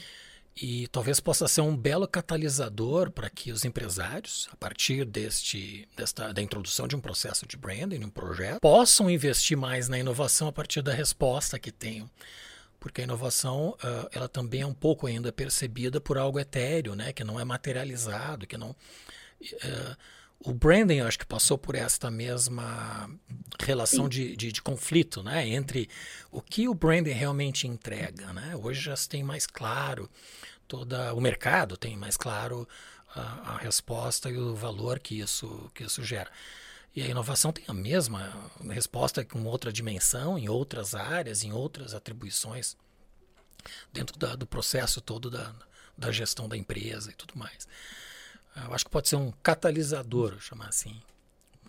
[0.59, 6.33] e talvez possa ser um belo catalisador para que os empresários a partir deste desta
[6.33, 10.51] da introdução de um processo de branding um projeto possam investir mais na inovação a
[10.51, 12.09] partir da resposta que tenham
[12.79, 17.13] porque a inovação uh, ela também é um pouco ainda percebida por algo etéreo né
[17.13, 19.97] que não é materializado que não uh,
[20.39, 23.09] o branding, eu acho que passou por esta mesma
[23.59, 25.47] relação de, de, de, conflito, né?
[25.47, 25.89] Entre
[26.31, 28.55] o que o branding realmente entrega, né?
[28.55, 30.09] Hoje já se tem mais claro,
[30.67, 32.67] toda o mercado tem mais claro
[33.15, 36.29] a, a resposta e o valor que isso, que isso gera.
[36.97, 41.93] E a inovação tem a mesma resposta com outra dimensão, em outras áreas, em outras
[41.93, 42.75] atribuições,
[43.93, 45.53] dentro da, do processo todo da,
[45.95, 47.67] da gestão da empresa e tudo mais.
[48.65, 50.99] Eu acho que pode ser um catalisador, chamar assim.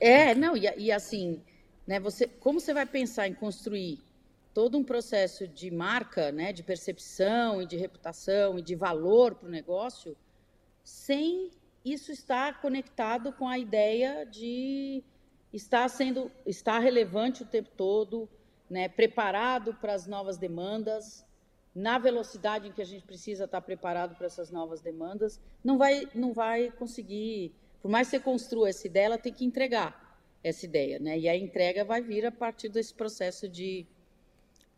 [0.01, 1.43] É, não, e, e assim,
[1.87, 4.03] né, você, como você vai pensar em construir
[4.55, 9.47] todo um processo de marca, né, de percepção e de reputação e de valor para
[9.47, 10.17] o negócio,
[10.83, 11.51] sem
[11.85, 15.05] isso estar conectado com a ideia de
[15.53, 18.29] estar sendo, estar relevante o tempo todo,
[18.69, 21.25] né, preparado para as novas demandas,
[21.75, 26.09] na velocidade em que a gente precisa estar preparado para essas novas demandas, não vai,
[26.15, 27.53] não vai conseguir.
[27.81, 31.19] Por mais que você construa essa ideia, ela tem que entregar essa ideia, né?
[31.19, 33.87] E a entrega vai vir a partir desse processo de,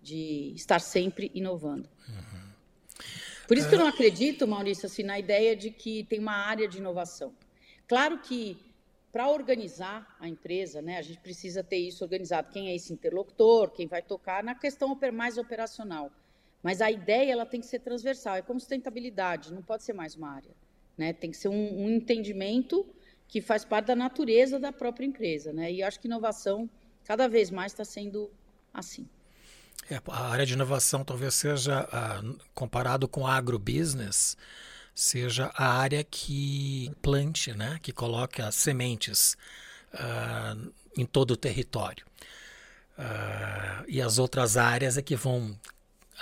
[0.02, 1.88] de estar sempre inovando.
[2.08, 2.50] Uhum.
[3.48, 6.68] Por isso que eu não acredito, Maurício, assim, na ideia de que tem uma área
[6.68, 7.34] de inovação.
[7.88, 8.56] Claro que
[9.12, 12.50] para organizar a empresa, né, a gente precisa ter isso organizado.
[12.50, 13.70] Quem é esse interlocutor?
[13.70, 16.10] Quem vai tocar na questão mais operacional?
[16.62, 20.14] Mas a ideia ela tem que ser transversal, é como sustentabilidade, não pode ser mais
[20.14, 20.54] uma área.
[20.96, 21.12] Né?
[21.12, 22.86] Tem que ser um, um entendimento
[23.26, 25.52] que faz parte da natureza da própria empresa.
[25.52, 25.72] Né?
[25.72, 26.68] E acho que inovação
[27.04, 28.30] cada vez mais está sendo
[28.72, 29.08] assim.
[29.88, 34.36] É, a área de inovação talvez seja, uh, comparado com agrobusiness,
[35.00, 37.78] seja a área que plante, né?
[37.80, 39.34] que coloque as sementes
[39.94, 42.04] uh, em todo o território.
[42.98, 45.58] Uh, e as outras áreas é que vão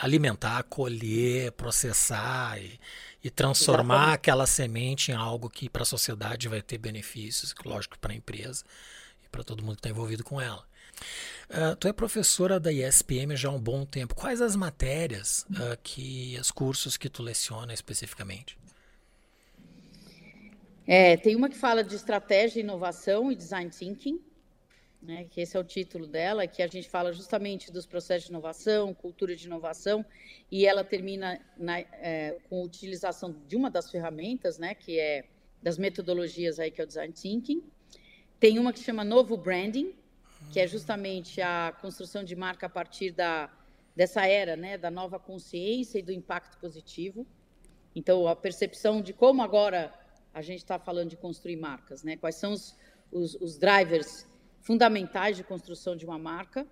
[0.01, 2.79] alimentar, colher, processar e,
[3.25, 4.15] e transformar Exatamente.
[4.15, 8.63] aquela semente em algo que para a sociedade vai ter benefícios, lógico, para a empresa
[9.25, 10.65] e para todo mundo que está envolvido com ela.
[11.51, 14.15] Uh, tu é professora da ISPM já há um bom tempo.
[14.15, 18.57] Quais as matérias uh, que, os cursos que tu leciona especificamente?
[20.91, 24.19] É, tem uma que fala de estratégia, inovação e design thinking,
[25.03, 28.31] né, que esse é o título dela, que a gente fala justamente dos processos de
[28.31, 30.03] inovação, cultura de inovação,
[30.51, 35.27] e ela termina na, é, com a utilização de uma das ferramentas, né, que é
[35.63, 37.63] das metodologias aí que é o design thinking.
[38.41, 39.95] Tem uma que chama novo branding,
[40.51, 43.51] que é justamente a construção de marca a partir da
[43.95, 47.27] dessa era, né, da nova consciência e do impacto positivo.
[47.95, 49.93] Então, a percepção de como agora
[50.39, 52.17] a gente está falando de construir marcas, né?
[52.17, 52.77] Quais são os,
[53.11, 54.25] os, os drivers
[54.61, 56.67] fundamentais de construção de uma marca,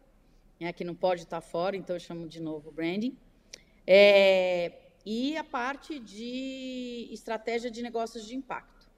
[0.61, 3.17] né, que não pode estar fora, então eu chamo de novo branding.
[3.87, 4.73] É,
[5.05, 8.89] e a parte de estratégia de negócios de impacto.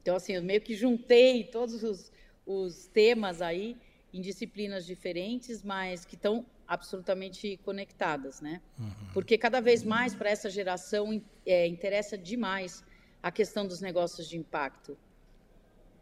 [0.00, 2.12] Então, assim, eu meio que juntei todos os,
[2.46, 3.76] os temas aí
[4.12, 8.62] em disciplinas diferentes, mas que estão absolutamente conectadas, né?
[8.78, 9.08] Uhum.
[9.12, 12.84] Porque cada vez mais para essa geração é, interessa demais
[13.24, 14.98] a questão dos negócios de impacto.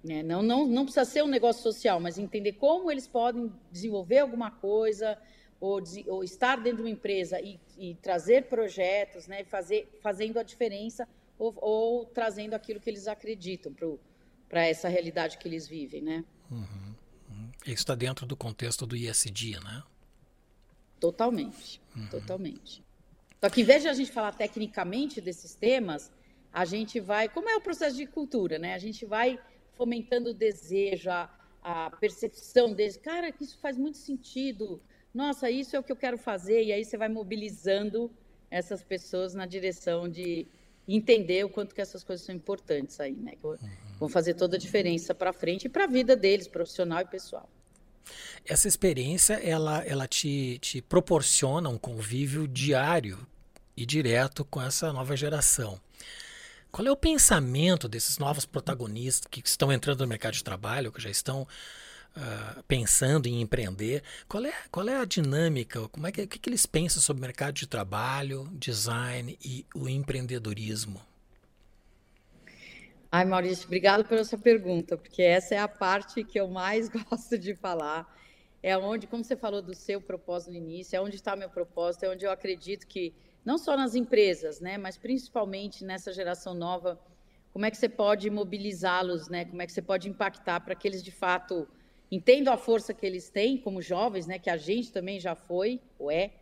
[0.03, 0.25] Né?
[0.25, 4.51] Não, não, não precisa ser um negócio social, mas entender como eles podem desenvolver alguma
[4.51, 5.17] coisa
[5.61, 9.45] ou, ou estar dentro de uma empresa e, e trazer projetos, né?
[9.45, 11.07] Fazer, fazendo a diferença
[11.39, 13.73] ou, ou trazendo aquilo que eles acreditam
[14.49, 16.25] para essa realidade que eles vivem, né?
[16.51, 16.95] Uhum,
[17.31, 17.51] uhum.
[17.65, 19.85] Isso está dentro do contexto do ISD, né?
[20.99, 22.09] Totalmente, uhum.
[22.09, 22.83] totalmente.
[23.41, 26.11] Só que, em vez de a gente falar tecnicamente desses temas,
[26.53, 27.29] a gente vai.
[27.29, 28.75] Como é o processo de cultura, né?
[28.75, 29.39] A gente vai
[29.75, 31.31] fomentando o desejo, a,
[31.63, 32.97] a percepção deles.
[32.97, 34.81] Cara, que isso faz muito sentido.
[35.15, 36.63] Nossa, isso é o que eu quero fazer.
[36.65, 38.11] E aí você vai mobilizando
[38.51, 40.47] essas pessoas na direção de
[40.87, 43.33] entender o quanto que essas coisas são importantes aí, né?
[43.33, 43.47] Que
[43.99, 47.49] vão fazer toda a diferença para frente e para a vida deles, profissional e pessoal.
[48.45, 53.27] Essa experiência, ela, ela te, te proporciona um convívio diário
[53.77, 55.81] e direto com essa nova geração.
[56.73, 61.03] Qual é o pensamento desses novos protagonistas que estão entrando no mercado de trabalho, que
[61.03, 64.03] já estão uh, pensando em empreender?
[64.27, 65.87] Qual é, qual é a dinâmica?
[65.89, 69.87] Como é que, que, que eles pensam sobre o mercado de trabalho, design e o
[69.87, 70.99] empreendedorismo?
[73.11, 77.37] Ai, Maurício, obrigado pela sua pergunta, porque essa é a parte que eu mais gosto
[77.37, 78.11] de falar.
[78.63, 82.05] É onde, como você falou do seu propósito no início, é onde está meu propósito,
[82.05, 83.13] é onde eu acredito que
[83.45, 87.01] não só nas empresas, né, mas principalmente nessa geração nova,
[87.53, 89.45] como é que você pode mobilizá-los, né?
[89.45, 91.69] Como é que você pode impactar para que eles de fato
[92.11, 94.39] entendam a força que eles têm como jovens, né?
[94.39, 96.33] Que a gente também já foi ou é,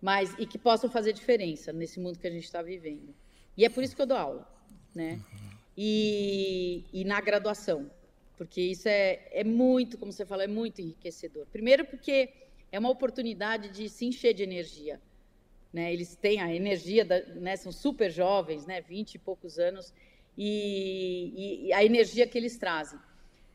[0.00, 3.14] mas e que possam fazer diferença nesse mundo que a gente está vivendo.
[3.54, 4.48] E é por isso que eu dou aula,
[4.94, 5.20] né?
[5.76, 7.90] E, e na graduação,
[8.38, 11.46] porque isso é, é muito, como você falou, é muito enriquecedor.
[11.52, 12.30] Primeiro porque
[12.72, 14.98] é uma oportunidade de se encher de energia
[15.72, 15.92] né?
[15.92, 17.56] Eles têm a energia, da, né?
[17.56, 18.80] são super jovens, né?
[18.80, 19.92] 20 e poucos anos,
[20.36, 22.98] e, e, a energia que eles trazem.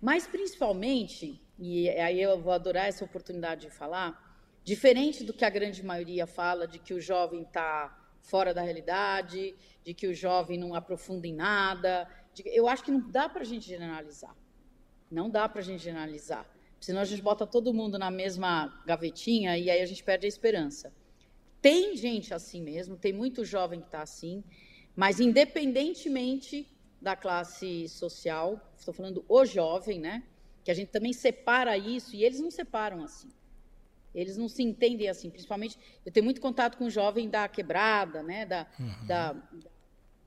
[0.01, 4.31] Mas, principalmente, e aí eu vou adorar essa oportunidade de falar,
[4.63, 9.55] diferente do que a grande maioria fala, de que o jovem está fora da realidade,
[9.83, 13.41] de que o jovem não aprofunda em nada, de, eu acho que não dá para
[13.41, 14.35] a gente generalizar.
[15.09, 16.45] Não dá para a gente generalizar.
[16.79, 20.29] Senão a gente bota todo mundo na mesma gavetinha e aí a gente perde a
[20.29, 20.91] esperança.
[21.61, 24.43] Tem gente assim mesmo, tem muito jovem que está assim,
[24.95, 26.67] mas independentemente
[27.01, 30.23] da classe social, estou falando o jovem, né?
[30.63, 33.29] Que a gente também separa isso e eles não separam assim.
[34.13, 35.77] Eles não se entendem assim, principalmente.
[36.05, 38.45] Eu tenho muito contato com jovem da quebrada, né?
[38.45, 39.07] Da, uhum.
[39.07, 39.33] da,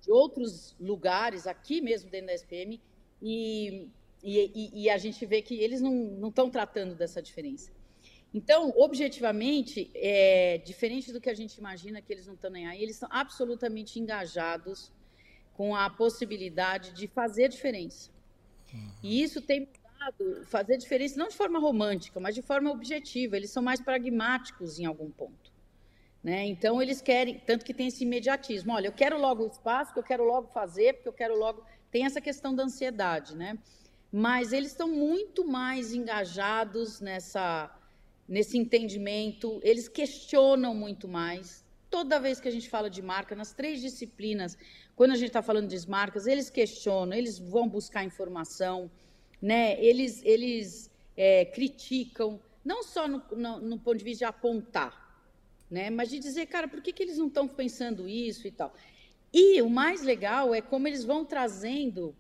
[0.01, 2.81] de outros lugares, aqui mesmo dentro da SPM,
[3.23, 3.89] e,
[4.23, 7.71] e, e a gente vê que eles não estão tratando dessa diferença.
[8.35, 12.83] Então, objetivamente, é diferente do que a gente imagina que eles não estão nem aí,
[12.83, 14.93] eles são absolutamente engajados
[15.55, 18.11] com a possibilidade de fazer diferença.
[18.73, 18.91] Uhum.
[19.05, 23.37] E isso tem mudado, fazer diferença não de forma romântica, mas de forma objetiva.
[23.37, 25.53] Eles são mais pragmáticos em algum ponto.
[26.21, 26.45] Né?
[26.47, 28.73] Então, eles querem, tanto que tem esse imediatismo.
[28.73, 31.65] Olha, eu quero logo o espaço, que eu quero logo fazer, porque eu quero logo.
[31.89, 33.57] Tem essa questão da ansiedade, né?
[34.11, 37.71] Mas eles estão muito mais engajados nessa
[38.29, 41.65] nesse entendimento, eles questionam muito mais.
[41.91, 44.59] Toda vez que a gente fala de marca, nas três disciplinas,
[44.97, 48.91] quando a gente está falando de marcas, eles questionam, eles vão buscar informação,
[49.41, 49.79] né?
[49.85, 55.23] eles, eles é, criticam, não só no, no, no, ponto de vista de apontar,
[55.71, 55.91] né?
[55.91, 58.75] mas de dizer, cara, por que, que eles não estão pensando isso e tal.
[59.33, 62.15] E o mais legal é como eles vão trazendo,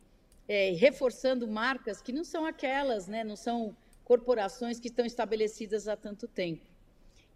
[0.46, 3.24] é, reforçando marcas que não são aquelas, né?
[3.24, 3.74] não são
[4.04, 6.62] corporações que estão estabelecidas há tanto tempo.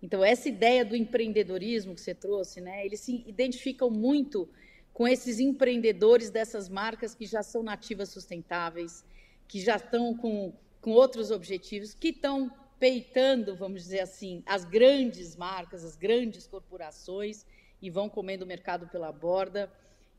[0.02, 4.48] Então, essa ideia do empreendedorismo que você trouxe, né, eles se identificam muito
[4.92, 9.04] com esses empreendedores dessas marcas que já são nativas sustentáveis,
[9.46, 15.34] que já estão com, com outros objetivos, que estão peitando, vamos dizer assim, as grandes
[15.34, 17.44] marcas, as grandes corporações,
[17.80, 19.70] e vão comendo o mercado pela borda,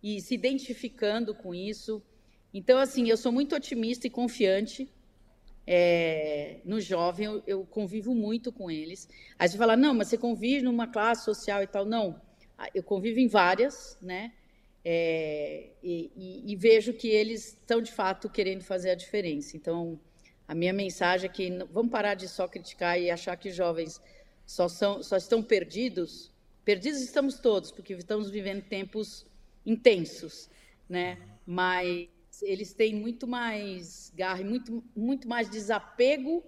[0.02, 2.02] e se identificando com isso.
[2.54, 4.90] Então, assim, eu sou muito otimista e confiante
[5.72, 9.08] é, no jovem, eu, eu, convivo muito com eles.
[9.38, 11.86] Aí você fala, não, mas você convive numa classe social e tal.
[11.86, 12.20] Não,
[12.74, 14.34] eu convivo em várias, né?
[14.84, 19.56] É, e, e, e, vejo que eles estão, de fato, querendo fazer a diferença.
[19.56, 20.00] Então,
[20.48, 24.02] a minha mensagem é que não, vamos parar de só criticar e achar que jovens
[24.48, 26.34] só, são, só estão perdidos.
[26.66, 29.24] Perdidos estamos todos, porque estamos vivendo tempos
[29.64, 30.50] intensos,
[30.90, 31.20] né?
[31.46, 32.08] Mas
[32.42, 36.44] eles têm muito mais garra muito, muito mais desapego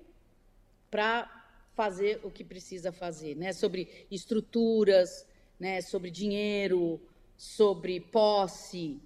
[0.90, 1.30] para
[1.74, 3.54] fazer o que precisa fazer, né?
[3.54, 5.26] Sobre estruturas,
[5.60, 5.82] né?
[5.82, 7.02] Sobre dinheiro,
[7.38, 9.00] sobre posse.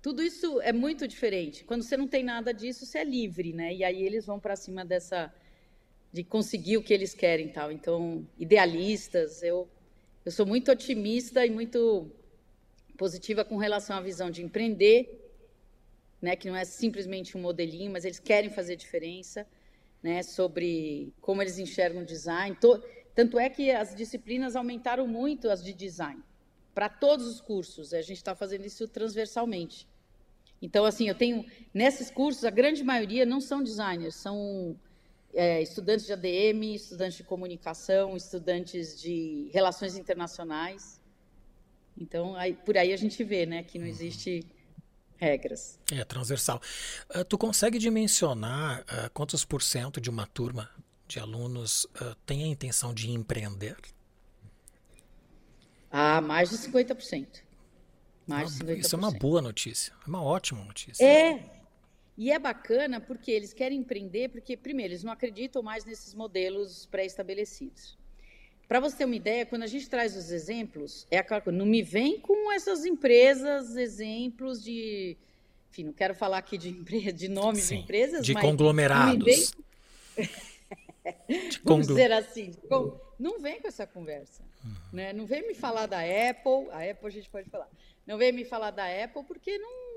[0.00, 1.64] Tudo isso é muito diferente.
[1.64, 3.74] Quando você não tem nada disso, você é livre, né?
[3.74, 5.32] E aí eles vão para cima dessa
[6.10, 7.70] de conseguir o que eles querem, tal.
[7.70, 9.68] Então, idealistas, eu
[10.24, 12.10] eu sou muito otimista e muito
[12.98, 15.17] positiva com relação à visão de empreender
[16.20, 19.46] né, que não é simplesmente um modelinho, mas eles querem fazer diferença,
[20.02, 22.56] né, sobre como eles enxergam o design.
[23.14, 26.22] Tanto é que as disciplinas aumentaram muito as de design,
[26.74, 27.92] para todos os cursos.
[27.92, 29.88] A gente está fazendo isso transversalmente.
[30.60, 34.76] Então, assim, eu tenho nesses cursos a grande maioria não são designers, são
[35.32, 41.00] é, estudantes de ADM, estudantes de comunicação, estudantes de relações internacionais.
[41.96, 43.90] Então, aí, por aí a gente vê, né, que não uhum.
[43.90, 44.46] existe
[45.18, 45.78] regras.
[45.92, 46.60] É transversal.
[47.14, 50.70] Uh, tu consegue dimensionar uh, quantos por cento de uma turma
[51.06, 53.76] de alunos uh, tem a intenção de empreender?
[55.90, 57.26] Ah, mais de 50%.
[58.26, 58.78] Mais de 50%.
[58.78, 61.02] Isso é uma boa notícia, é uma ótima notícia.
[61.02, 61.42] É,
[62.16, 66.86] e é bacana porque eles querem empreender, porque, primeiro, eles não acreditam mais nesses modelos
[66.86, 67.97] pré-estabelecidos.
[68.68, 71.64] Para você ter uma ideia, quando a gente traz os exemplos, é aquela coisa, não
[71.64, 75.16] me vem com essas empresas, exemplos de.
[75.70, 76.72] Enfim, não quero falar aqui de,
[77.12, 78.44] de nomes Sim, de empresas, de mas.
[78.44, 79.54] conglomerados.
[81.26, 82.54] de Vamos dizer assim,
[83.18, 84.42] não vem com essa conversa.
[84.62, 84.74] Uhum.
[84.92, 85.12] Né?
[85.14, 87.68] Não vem me falar da Apple, a Apple a gente pode falar.
[88.06, 89.88] Não vem me falar da Apple porque não.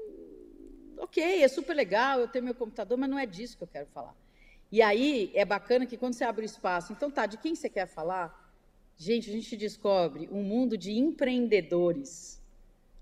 [0.97, 3.87] Ok, é super legal, eu tenho meu computador, mas não é disso que eu quero
[3.87, 4.15] falar.
[4.71, 7.69] E aí é bacana que quando você abre o espaço, então tá, de quem você
[7.69, 8.40] quer falar?
[9.01, 12.39] Gente, a gente descobre um mundo de empreendedores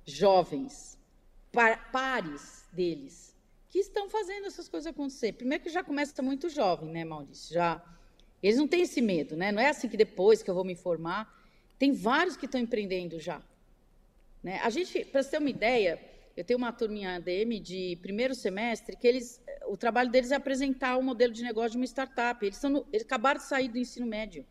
[0.05, 0.97] jovens,
[1.51, 3.35] pares deles,
[3.69, 5.33] que estão fazendo essas coisas acontecer.
[5.33, 7.53] Primeiro que já começa muito jovem, né, Maurício?
[7.53, 7.83] Já
[8.41, 9.51] eles não têm esse medo, né?
[9.51, 11.27] Não é assim que depois que eu vou me formar.
[11.77, 13.41] Tem vários que estão empreendendo já.
[14.41, 14.57] Né?
[14.63, 15.99] A gente, para você ter uma ideia,
[16.37, 20.95] eu tenho uma turminha ADM de primeiro semestre que eles, o trabalho deles é apresentar
[20.95, 22.45] o um modelo de negócio de uma startup.
[22.45, 24.45] Eles, no, eles acabaram de sair do ensino médio.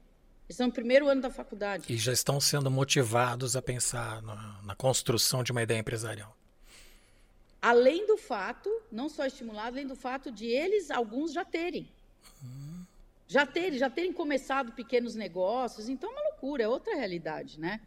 [0.49, 1.92] Estão no primeiro ano da faculdade.
[1.92, 6.34] E já estão sendo motivados a pensar na, na construção de uma ideia empresarial.
[7.61, 11.88] Além do fato, não só estimulado, além do fato de eles, alguns já terem.
[12.42, 12.84] Uhum.
[13.26, 15.88] Já terem, já terem começado pequenos negócios.
[15.88, 17.80] Então é uma loucura, é outra realidade, né?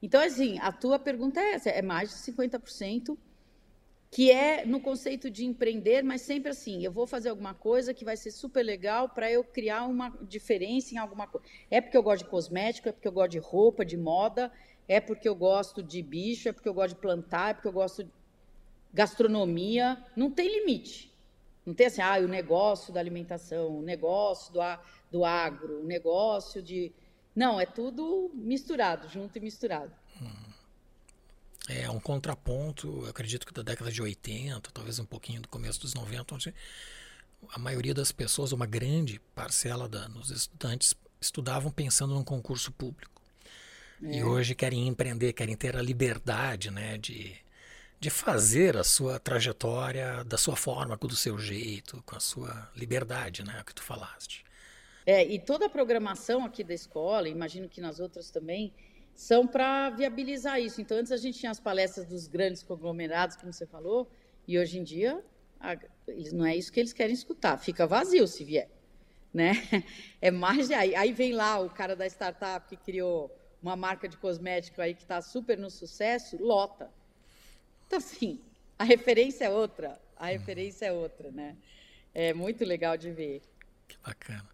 [0.00, 3.16] Então, assim, a tua pergunta é essa, é mais de 50%
[4.14, 8.04] que é no conceito de empreender, mas sempre assim, eu vou fazer alguma coisa que
[8.04, 11.44] vai ser super legal para eu criar uma diferença em alguma coisa.
[11.68, 14.52] É porque eu gosto de cosmético, é porque eu gosto de roupa, de moda,
[14.86, 17.72] é porque eu gosto de bicho, é porque eu gosto de plantar, é porque eu
[17.72, 18.10] gosto de
[18.92, 21.12] gastronomia, não tem limite.
[21.66, 24.60] Não tem assim, ah, o negócio da alimentação, o negócio do,
[25.10, 26.92] do agro, o negócio de.
[27.34, 29.90] Não, é tudo misturado, junto e misturado.
[30.22, 30.53] Hum.
[31.68, 35.94] É um contraponto, acredito que da década de 80, talvez um pouquinho do começo dos
[35.94, 36.54] 90, onde
[37.50, 43.22] a maioria das pessoas, uma grande parcela da, dos estudantes, estudavam pensando num concurso público.
[44.02, 44.16] É.
[44.18, 47.34] E hoje querem empreender, querem ter a liberdade né, de,
[47.98, 53.42] de fazer a sua trajetória da sua forma, do seu jeito, com a sua liberdade,
[53.42, 54.44] né, que tu falaste.
[55.06, 58.72] É, e toda a programação aqui da escola, imagino que nas outras também,
[59.14, 60.80] são para viabilizar isso.
[60.80, 64.10] Então, antes a gente tinha as palestras dos grandes conglomerados, como você falou,
[64.46, 65.24] e hoje em dia
[65.60, 65.78] a,
[66.32, 67.56] não é isso que eles querem escutar.
[67.58, 68.68] Fica vazio se vier,
[69.32, 69.52] né?
[70.20, 74.16] É mais aí, aí vem lá o cara da startup que criou uma marca de
[74.16, 76.90] cosmético aí que está super no sucesso, lota.
[77.86, 78.40] Então, assim,
[78.78, 81.56] a referência é outra, a referência é outra, né?
[82.14, 83.42] É muito legal de ver.
[83.88, 84.48] Que bacana.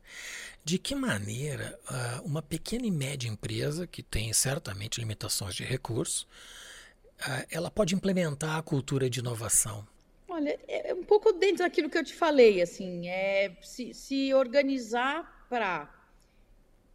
[0.64, 6.22] De que maneira uh, uma pequena e média empresa, que tem certamente limitações de recursos,
[6.22, 9.86] uh, ela pode implementar a cultura de inovação?
[10.28, 14.32] Olha, é, é um pouco dentro daquilo que eu te falei, assim, é se, se
[14.34, 15.88] organizar para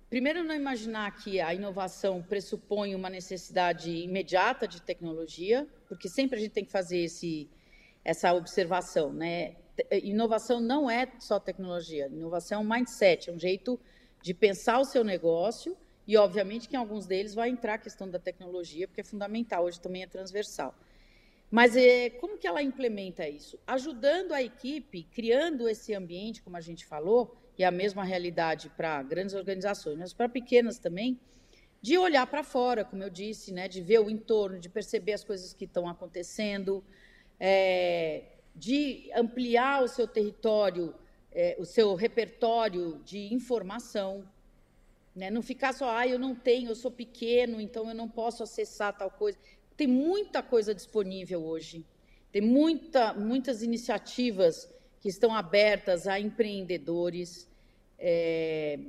[0.10, 6.42] Primeiro, não imaginar que a inovação pressupõe uma necessidade imediata de tecnologia, porque sempre a
[6.42, 7.50] gente tem que fazer esse,
[8.04, 9.56] essa observação, né?
[10.04, 13.80] Inovação não é só tecnologia, inovação é um mindset, é um jeito
[14.22, 18.10] de pensar o seu negócio e, obviamente, que em alguns deles vai entrar a questão
[18.10, 20.76] da tecnologia, porque é fundamental, hoje também é transversal.
[21.50, 23.60] Mas é, como que ela implementa isso?
[23.66, 28.70] Ajudando a equipe, criando esse ambiente, como a gente falou, e é a mesma realidade
[28.76, 31.20] para grandes organizações, mas para pequenas também,
[31.82, 35.24] de olhar para fora, como eu disse, né, de ver o entorno, de perceber as
[35.24, 36.84] coisas que estão acontecendo,
[37.40, 38.24] é,
[38.56, 40.96] de ampliar o seu território,
[41.32, 44.24] é, o seu repertório de informação.
[45.16, 45.30] Né?
[45.30, 48.98] Não ficar só, ah, eu não tenho, eu sou pequeno, então eu não posso acessar
[48.98, 49.38] tal coisa.
[49.76, 51.86] Tem muita coisa disponível hoje.
[52.32, 54.70] Tem muita, muitas iniciativas
[55.02, 57.48] que estão abertas a empreendedores,
[58.00, 58.80] é,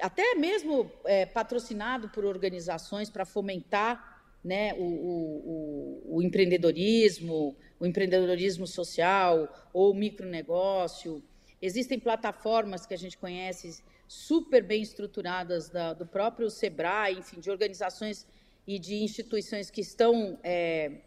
[0.00, 8.66] até mesmo é, patrocinado por organizações para fomentar né, o, o, o, empreendedorismo, o empreendedorismo
[8.66, 11.22] social ou o micronegócio.
[11.60, 17.50] Existem plataformas que a gente conhece super bem estruturadas da, do próprio Sebrae, enfim, de
[17.50, 18.26] organizações
[18.66, 21.00] e de instituições que estão é,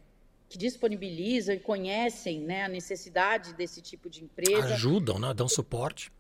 [0.50, 4.74] que disponibilizam e conhecem né, a necessidade desse tipo de empresa.
[4.74, 5.34] Ajudam, né?
[5.34, 6.12] dão suporte.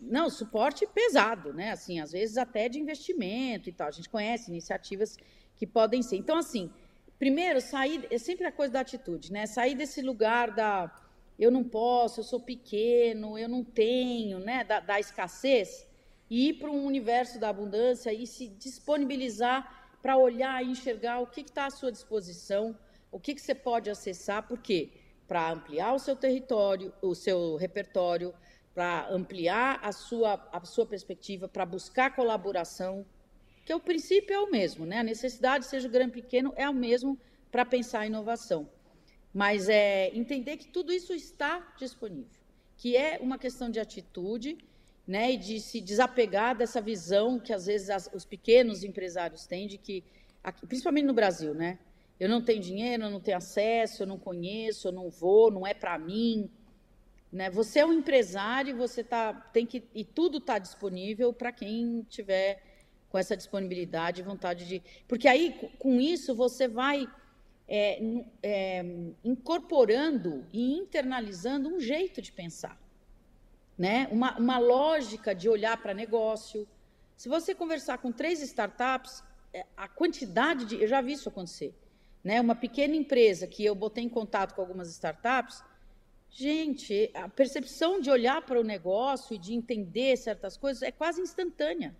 [0.00, 1.70] Não, suporte pesado, né?
[1.70, 3.88] Assim, às vezes até de investimento e tal.
[3.88, 5.16] A gente conhece iniciativas
[5.56, 6.16] que podem ser.
[6.16, 6.70] Então, assim,
[7.18, 9.46] primeiro, sair, é sempre a coisa da atitude, né?
[9.46, 10.94] Sair desse lugar da
[11.38, 14.64] eu não posso, eu sou pequeno, eu não tenho, né?
[14.64, 15.86] Da, da escassez,
[16.30, 21.26] e ir para um universo da abundância e se disponibilizar para olhar e enxergar o
[21.26, 22.76] que está à sua disposição,
[23.10, 24.90] o que, que você pode acessar, por quê?
[25.26, 28.34] Para ampliar o seu território, o seu repertório,
[28.74, 33.06] para ampliar a sua, a sua perspectiva, para buscar colaboração,
[33.66, 35.00] que o princípio é o mesmo, né?
[35.00, 37.18] A necessidade, seja grande ou pequeno, é o mesmo
[37.50, 38.68] para pensar a inovação.
[39.34, 42.30] Mas é entender que tudo isso está disponível,
[42.76, 44.56] que é uma questão de atitude,
[45.06, 49.68] né, e de se desapegar dessa visão que às vezes as, os pequenos empresários têm
[49.68, 50.02] de que,
[50.42, 51.78] aqui, principalmente no Brasil, né,
[52.18, 55.66] eu não tenho dinheiro, eu não tenho acesso, eu não conheço, eu não vou, não
[55.66, 56.50] é para mim.
[57.30, 57.50] Né?
[57.50, 62.62] Você é um empresário, você tá, tem que e tudo está disponível para quem tiver
[63.08, 67.06] com essa disponibilidade e vontade de, porque aí com isso você vai
[67.68, 68.00] é,
[68.42, 68.84] é,
[69.24, 72.78] incorporando e internalizando um jeito de pensar,
[73.76, 74.08] né?
[74.10, 76.66] Uma, uma lógica de olhar para negócio.
[77.16, 81.74] Se você conversar com três startups, é, a quantidade de, eu já vi isso acontecer,
[82.22, 82.40] né?
[82.40, 85.62] Uma pequena empresa que eu botei em contato com algumas startups
[86.38, 91.20] Gente, a percepção de olhar para o negócio e de entender certas coisas é quase
[91.20, 91.96] instantânea.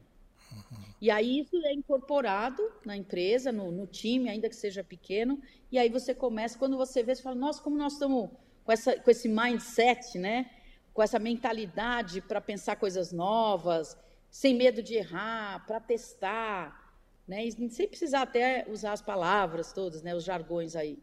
[1.01, 5.41] E aí isso é incorporado na empresa, no, no, time, ainda que seja pequeno,
[5.71, 8.31] e aí você começa, quando você vê, você fala, nossa, como nós estamos
[8.65, 10.51] com, essa, com esse mindset, né?
[10.97, 13.95] com essa mentalidade para pensar coisas novas,
[14.31, 16.97] sem medo de errar, para testar,
[17.29, 17.45] né?
[17.45, 20.15] E sem precisar até usar as palavras todas, né?
[20.15, 20.99] os jargões aí.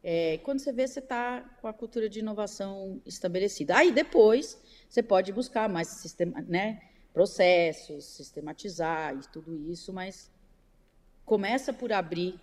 [0.00, 3.76] É, quando você vê, você está com a cultura de inovação estabelecida.
[3.76, 4.56] Aí depois
[4.88, 6.80] você pode buscar mais sistema, né,
[7.12, 10.30] processos, sistematizar e tudo isso, mas
[11.24, 12.38] começa por abrir,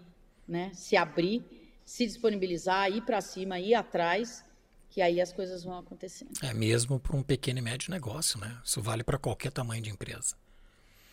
[0.47, 1.43] né, se abrir,
[1.84, 4.43] se disponibilizar, ir para cima, ir atrás,
[4.89, 6.32] que aí as coisas vão acontecendo.
[6.41, 8.59] É mesmo para um pequeno e médio negócio, né?
[8.63, 10.36] Isso vale para qualquer tamanho de empresa.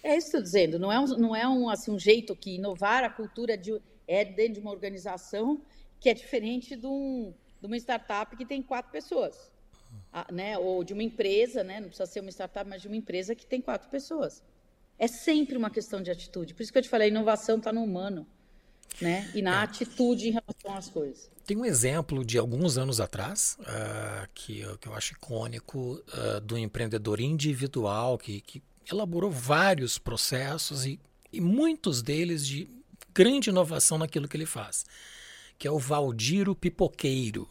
[0.02, 0.78] É isso que estou dizendo.
[0.78, 4.24] Não é um, não é um, assim, um jeito que inovar a cultura de, é
[4.24, 5.60] dentro de uma organização
[6.00, 9.50] que é diferente de, um, de uma startup que tem quatro pessoas.
[10.32, 10.58] Né?
[10.58, 11.80] Ou de uma empresa, né?
[11.80, 14.42] não precisa ser uma startup, mas de uma empresa que tem quatro pessoas.
[14.98, 16.54] É sempre uma questão de atitude.
[16.54, 18.26] Por isso que eu te falei, a inovação está no humano.
[19.00, 19.30] Né?
[19.34, 19.64] E na é.
[19.64, 21.30] atitude em relação às coisas.
[21.44, 26.56] Tem um exemplo de alguns anos atrás, uh, que, que, eu acho icônico, uh, do
[26.56, 30.98] empreendedor individual que, que elaborou vários processos e,
[31.30, 32.70] e, muitos deles de
[33.12, 34.84] grande inovação naquilo que ele faz
[35.58, 37.48] que é o Valdiro Pipoqueiro.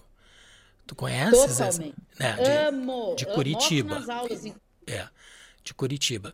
[0.86, 1.58] Tu conheces?
[1.58, 1.96] Totalmente.
[2.20, 2.42] Essa?
[2.42, 3.16] É, de, Amo.
[3.16, 4.00] De Curitiba.
[4.00, 4.46] Nas aulas.
[4.88, 5.08] É,
[5.64, 6.34] de Curitiba.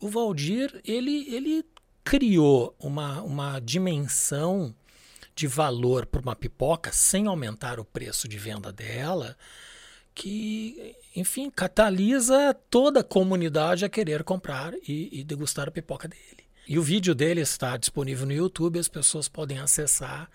[0.00, 1.64] O Valdir, ele, ele
[2.04, 4.74] criou uma, uma dimensão
[5.34, 9.36] de valor para uma pipoca sem aumentar o preço de venda dela,
[10.14, 16.46] que, enfim, catalisa toda a comunidade a querer comprar e, e degustar a pipoca dele.
[16.66, 20.28] E o vídeo dele está disponível no YouTube, as pessoas podem acessar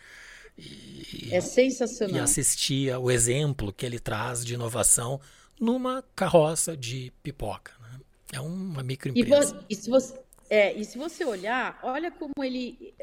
[0.58, 2.18] e, é sensacional.
[2.18, 5.20] E assistia o exemplo que ele traz de inovação
[5.60, 7.74] numa carroça de pipoca.
[7.82, 8.00] Né?
[8.34, 9.66] É uma microempresa.
[9.70, 12.94] E, e, se você, é, e se você olhar, olha como ele.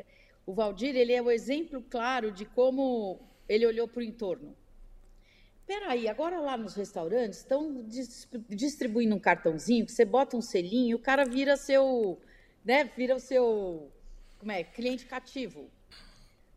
[0.45, 4.57] O Valdir ele é o exemplo claro de como ele olhou para o entorno.
[5.67, 7.87] Peraí, agora lá nos restaurantes estão
[8.49, 12.19] distribuindo um cartãozinho que você bota um selinho e o cara vira seu,
[12.65, 13.93] né, vira o seu,
[14.39, 15.71] como é, cliente cativo.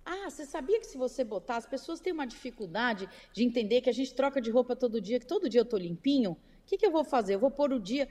[0.06, 3.90] Ah, você sabia que se você botar, as pessoas têm uma dificuldade de entender que
[3.90, 6.32] a gente troca de roupa todo dia, que todo dia eu estou limpinho.
[6.32, 7.36] O que, que eu vou fazer?
[7.36, 8.08] Eu vou pôr o dia.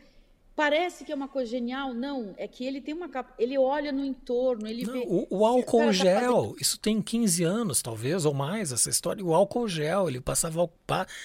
[0.54, 2.34] Parece que é uma coisa genial, não.
[2.36, 5.06] É que ele tem uma ele olha no entorno, ele não, vê.
[5.08, 6.56] O, o álcool tá gel, fazendo...
[6.60, 9.24] isso tem 15 anos, talvez, ou mais, essa história.
[9.24, 10.68] O álcool gel, ele passava,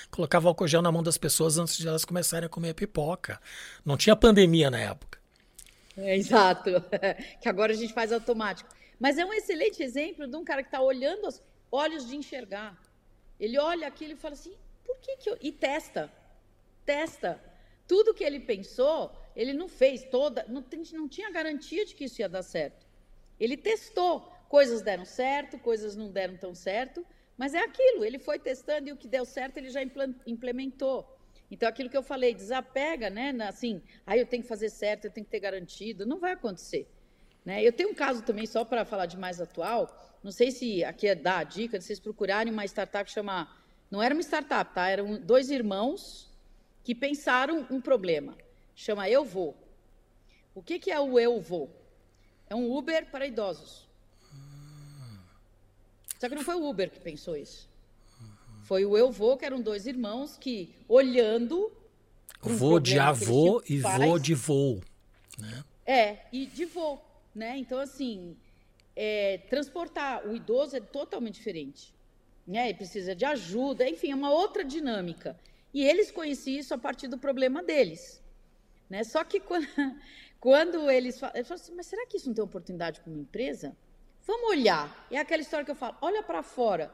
[0.09, 3.39] colocava álcool gel na mão das pessoas antes de elas começarem a comer pipoca.
[3.83, 5.19] Não tinha pandemia na época.
[5.97, 6.69] É, exato.
[7.41, 8.69] que agora a gente faz automático.
[9.05, 11.39] Mas é um excelente exemplo de um cara que está olhando os
[11.71, 12.75] olhos de enxergar.
[13.39, 15.37] Ele olha aquilo e fala assim, por que, que eu...
[15.39, 16.11] E testa.
[16.83, 17.39] Testa.
[17.87, 20.43] Tudo que ele pensou, ele não fez toda.
[20.49, 22.83] Não, não tinha garantia de que isso ia dar certo.
[23.39, 24.21] Ele testou.
[24.49, 27.05] Coisas deram certo, coisas não deram tão certo.
[27.37, 29.83] Mas é aquilo, ele foi testando e o que deu certo ele já
[30.25, 31.15] implementou.
[31.51, 33.29] Então, aquilo que eu falei, desapega, né?
[33.47, 36.07] Assim, aí ah, eu tenho que fazer certo, eu tenho que ter garantido.
[36.07, 36.89] Não vai acontecer.
[37.45, 37.63] Né?
[37.63, 41.07] Eu tenho um caso também, só para falar de mais atual, não sei se aqui
[41.07, 43.47] é dar a dica de vocês procurarem uma startup que chama.
[43.91, 44.89] Não era uma startup, tá?
[44.89, 46.27] Eram dois irmãos
[46.83, 48.35] que pensaram um problema.
[48.75, 49.55] Chama Eu Vou.
[50.55, 51.69] O que, que é o Eu Vou?
[52.49, 53.87] É um Uber para idosos.
[56.19, 57.69] Só que não foi o Uber que pensou isso.
[58.63, 61.71] Foi o Eu Vou, que eram dois irmãos que, olhando.
[62.41, 64.81] Voo de avô e faz, voo de voo.
[65.37, 65.63] Né?
[65.85, 66.99] É, e de voo.
[67.35, 67.57] Né?
[67.57, 68.37] Então, assim,
[68.95, 71.93] é, transportar o idoso é totalmente diferente.
[72.47, 72.69] Né?
[72.69, 75.37] Ele precisa de ajuda, enfim, é uma outra dinâmica.
[75.73, 78.23] E eles conheciam isso a partir do problema deles.
[78.89, 79.03] Né?
[79.03, 79.67] Só que quando,
[80.39, 83.19] quando eles falam, eles falam assim, mas será que isso não tem oportunidade para uma
[83.19, 83.75] empresa?
[84.25, 85.05] Vamos olhar.
[85.11, 86.91] É aquela história que eu falo, olha para fora.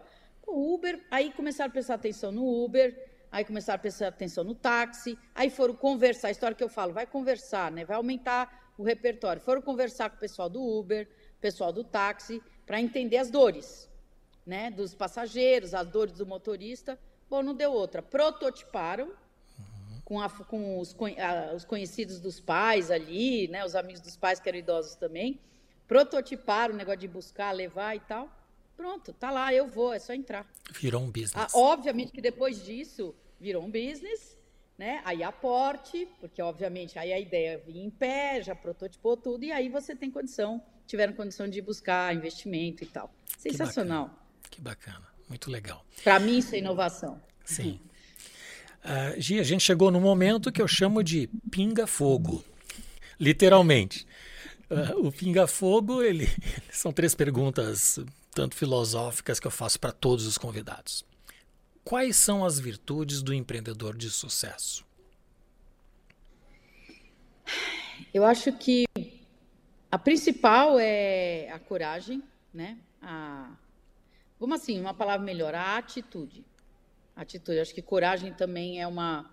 [0.48, 4.54] O Uber, aí começaram a prestar atenção no Uber, aí começaram a prestar atenção no
[4.54, 7.86] táxi, aí foram conversar, a história que eu falo, vai conversar, né?
[7.86, 9.42] vai aumentar o repertório.
[9.42, 11.08] Foram conversar com o pessoal do Uber,
[11.40, 13.90] pessoal do táxi, para entender as dores
[14.46, 14.70] né?
[14.70, 17.00] dos passageiros, as dores do motorista.
[17.30, 18.02] Bom, não deu outra.
[18.02, 19.14] Prototiparam,
[20.04, 24.42] com, a, com os, a, os, conhecidos dos pais ali, né, os amigos dos pais
[24.42, 25.40] que eram idosos também,
[25.88, 28.30] prototiparam o negócio de buscar, levar e tal.
[28.76, 30.46] Pronto, tá lá, eu vou, é só entrar.
[30.72, 31.36] Virou um business.
[31.36, 34.38] Ah, obviamente que depois disso virou um business,
[34.78, 35.02] né?
[35.04, 39.68] Aí aporte, porque obviamente aí a ideia vinha em pé, já prototipou tudo, e aí
[39.68, 43.14] você tem condição, tiveram condição de buscar investimento e tal.
[43.38, 44.10] Sensacional.
[44.50, 45.14] Que bacana, que bacana.
[45.28, 45.84] muito legal.
[46.04, 47.22] Para mim isso é inovação.
[47.44, 47.80] Sim.
[48.84, 52.44] Uh, Gi, a gente chegou no momento que eu chamo de pinga-fogo,
[53.20, 54.06] literalmente.
[54.70, 56.28] Uh, o pinga-fogo, ele
[56.72, 58.00] são três perguntas,
[58.34, 61.06] tanto filosóficas, que eu faço para todos os convidados.
[61.84, 64.86] Quais são as virtudes do empreendedor de sucesso?
[68.14, 68.86] Eu acho que
[69.92, 72.24] a principal é a coragem,
[72.54, 72.78] né?
[73.02, 73.52] A,
[74.54, 76.46] assim, uma palavra melhor, a atitude
[77.16, 77.60] atitude.
[77.60, 79.30] Acho que coragem também é uma.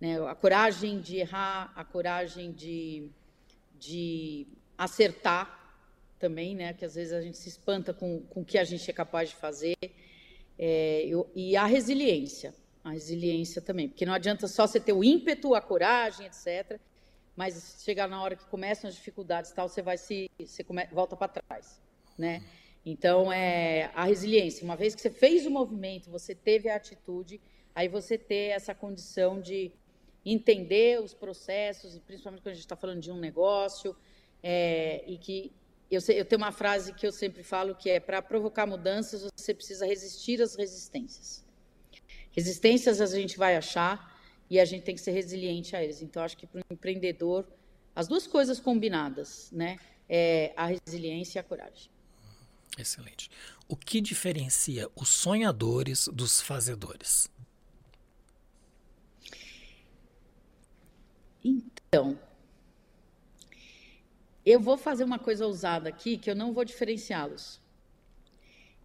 [0.00, 3.08] Né, a coragem de errar, a coragem de,
[3.78, 4.46] de
[4.76, 5.78] acertar
[6.18, 6.72] também, né?
[6.72, 9.30] Que às vezes a gente se espanta com, com o que a gente é capaz
[9.30, 9.76] de fazer.
[10.58, 12.54] É, eu, e a resiliência.
[12.82, 13.88] A resiliência também.
[13.88, 16.78] Porque não adianta só você ter o ímpeto, a coragem, etc.
[17.36, 20.30] Mas chegar na hora que começam as dificuldades tal, você vai se.
[20.38, 21.80] Você come, volta para trás.
[22.16, 22.42] Né?
[22.84, 24.64] Então, é a resiliência.
[24.64, 27.40] Uma vez que você fez o movimento, você teve a atitude,
[27.74, 29.72] aí você ter essa condição de
[30.24, 33.96] entender os processos, principalmente quando a gente está falando de um negócio,
[34.42, 35.52] é, e que
[35.90, 39.54] eu, eu, tenho uma frase que eu sempre falo que é para provocar mudanças você
[39.54, 41.44] precisa resistir às resistências.
[42.32, 44.12] Resistências a gente vai achar
[44.50, 46.02] e a gente tem que ser resiliente a eles.
[46.02, 47.46] Então acho que para o empreendedor
[47.94, 49.78] as duas coisas combinadas, né,
[50.08, 51.90] é a resiliência e a coragem.
[52.76, 53.30] Excelente.
[53.68, 57.30] O que diferencia os sonhadores dos fazedores?
[61.44, 62.18] Então,
[64.44, 67.60] eu vou fazer uma coisa ousada aqui que eu não vou diferenciá-los.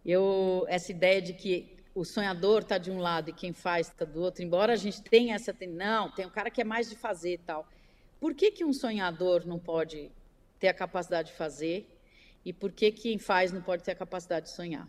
[0.04, 4.04] Eu essa ideia de que o sonhador está de um lado e quem faz está
[4.04, 6.96] do outro, embora a gente tenha essa não, tem um cara que é mais de
[6.96, 7.68] fazer tal.
[8.18, 10.10] Por que que um sonhador não pode
[10.60, 11.86] ter a capacidade de fazer
[12.44, 14.86] e por que quem faz não pode ter a capacidade de sonhar.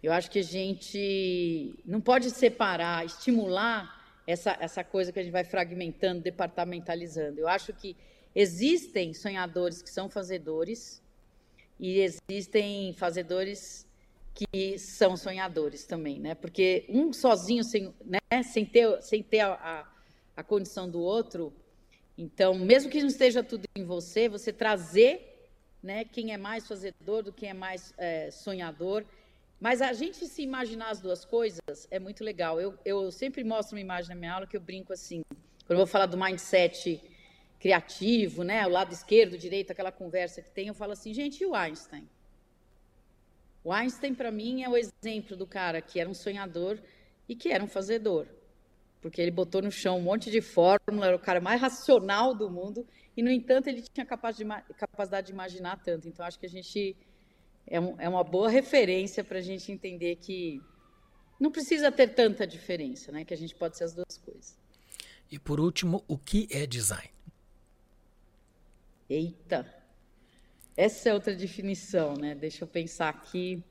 [0.00, 5.32] Eu acho que a gente não pode separar, estimular essa, essa coisa que a gente
[5.32, 7.40] vai fragmentando, departamentalizando.
[7.40, 7.96] Eu acho que
[8.40, 11.02] existem sonhadores que são fazedores
[11.78, 13.86] e existem fazedores
[14.34, 16.34] que são sonhadores também, né?
[16.34, 18.42] Porque um sozinho, sem, né?
[18.42, 19.92] sem ter, sem ter a, a,
[20.36, 21.52] a condição do outro,
[22.16, 25.28] então, mesmo que não esteja tudo em você, você trazer
[25.82, 26.04] né?
[26.04, 29.04] Quem é mais fazedor do quem é mais é, sonhador.
[29.60, 32.60] Mas a gente se imaginar as duas coisas é muito legal.
[32.60, 35.22] Eu, eu sempre mostro uma imagem na minha aula que eu brinco assim.
[35.66, 37.00] Quando eu vou falar do mindset
[37.58, 38.66] criativo, né?
[38.66, 42.08] O lado esquerdo, direito, aquela conversa que tem, eu falo assim, gente, e o Einstein?
[43.64, 46.78] O Einstein, para mim, é o exemplo do cara que era um sonhador
[47.28, 48.26] e que era um fazedor.
[49.00, 52.50] Porque ele botou no chão um monte de fórmula, era o cara mais racional do
[52.50, 52.86] mundo
[53.16, 56.08] e, no entanto, ele tinha capacidade de imaginar tanto.
[56.08, 56.96] Então, acho que a gente
[57.66, 60.60] é, um, é uma boa referência para a gente entender que
[61.38, 63.24] não precisa ter tanta diferença, né?
[63.24, 64.56] que a gente pode ser as duas coisas.
[65.30, 67.17] E, por último, o que é design?
[69.08, 69.66] Eita!
[70.76, 72.34] Essa é outra definição, né?
[72.34, 73.62] Deixa eu pensar aqui.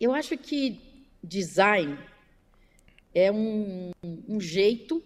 [0.00, 1.98] Eu acho que design
[3.14, 5.02] é um, um jeito,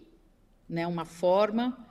[0.67, 1.89] né, uma forma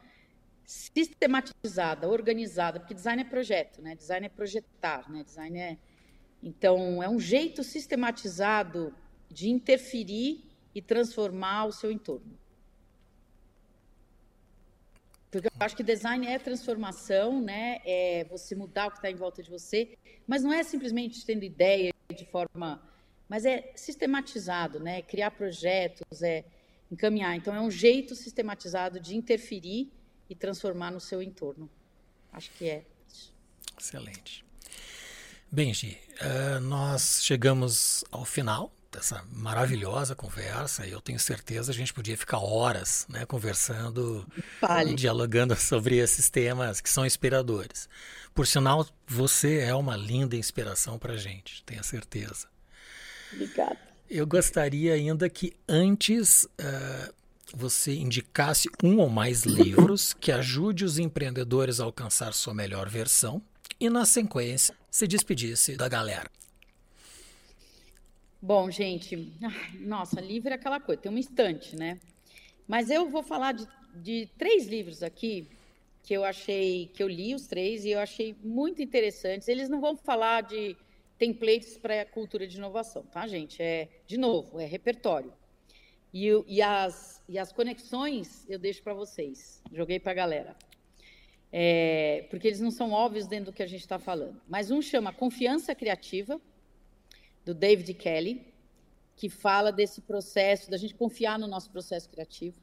[0.64, 3.95] sistematizada, organizada, porque design é projeto, né?
[3.95, 5.24] Design é projetar, né?
[5.24, 5.78] Design é
[6.43, 8.95] então é um jeito sistematizado
[9.28, 12.39] de interferir e transformar o seu entorno.
[15.31, 17.81] Porque eu acho que design é transformação, né?
[17.85, 21.45] É você mudar o que está em volta de você, mas não é simplesmente tendo
[21.45, 22.83] ideia de forma,
[23.29, 25.03] mas é sistematizado, né?
[25.03, 26.45] Criar projetos, é
[26.91, 27.37] encaminhar.
[27.37, 29.93] Então é um jeito sistematizado de interferir
[30.31, 31.68] e transformar no seu entorno.
[32.33, 33.35] Acho que é isso.
[33.79, 34.45] Excelente.
[35.51, 40.86] Bem, Gi, uh, nós chegamos ao final dessa maravilhosa conversa.
[40.86, 44.26] Eu tenho certeza a gente podia ficar horas né, conversando,
[44.61, 44.95] Fale.
[44.95, 47.89] dialogando sobre esses temas que são inspiradores.
[48.34, 52.47] Por sinal, você é uma linda inspiração para a gente, tenho certeza.
[53.32, 53.78] Obrigada.
[54.09, 57.14] Eu gostaria ainda que antes uh,
[57.55, 63.43] você indicasse um ou mais livros que ajude os empreendedores a alcançar sua melhor versão
[63.78, 66.30] e, na sequência, se despedisse da galera.
[68.41, 69.32] Bom, gente,
[69.80, 71.99] nossa, livro é aquela coisa, tem uma estante, né?
[72.68, 73.66] Mas eu vou falar de,
[73.97, 75.49] de três livros aqui
[76.05, 79.49] que eu achei, que eu li os três e eu achei muito interessantes.
[79.49, 80.76] Eles não vão falar de
[81.18, 83.61] templates para a cultura de inovação, tá, gente?
[83.61, 85.32] É, de novo, é repertório.
[86.14, 90.57] E, e, as, e as conexões eu deixo para vocês, joguei para a galera.
[91.53, 94.41] É, porque eles não são óbvios dentro do que a gente está falando.
[94.47, 96.41] Mas um chama Confiança Criativa,
[97.49, 98.46] do David Kelly,
[99.16, 102.61] que fala desse processo, da gente confiar no nosso processo criativo.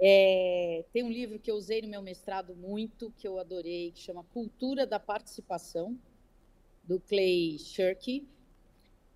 [0.00, 4.00] É, tem um livro que eu usei no meu mestrado muito, que eu adorei, que
[4.00, 5.94] chama Cultura da Participação,
[6.82, 8.26] do Clay Shirky,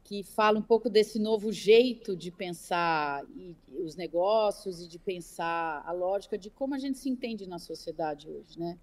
[0.04, 3.24] que fala um pouco desse novo jeito de pensar
[3.82, 8.28] os negócios e de pensar a lógica de como a gente se entende na sociedade
[8.28, 8.78] hoje, né?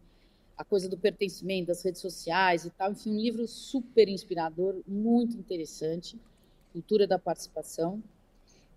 [0.58, 2.92] A coisa do pertencimento, das redes sociais e tal.
[2.92, 6.20] Enfim, um livro super inspirador, muito interessante,
[6.72, 8.02] Cultura da Participação.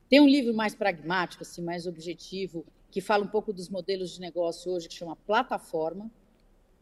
[0.09, 4.21] Tem um livro mais pragmático, assim, mais objetivo, que fala um pouco dos modelos de
[4.21, 6.11] negócio hoje, que chama Plataforma.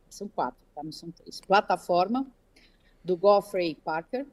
[0.09, 0.82] São quatro, tá?
[0.82, 1.40] não são três.
[1.40, 2.26] Plataforma,
[3.03, 4.26] do Geoffrey Parker,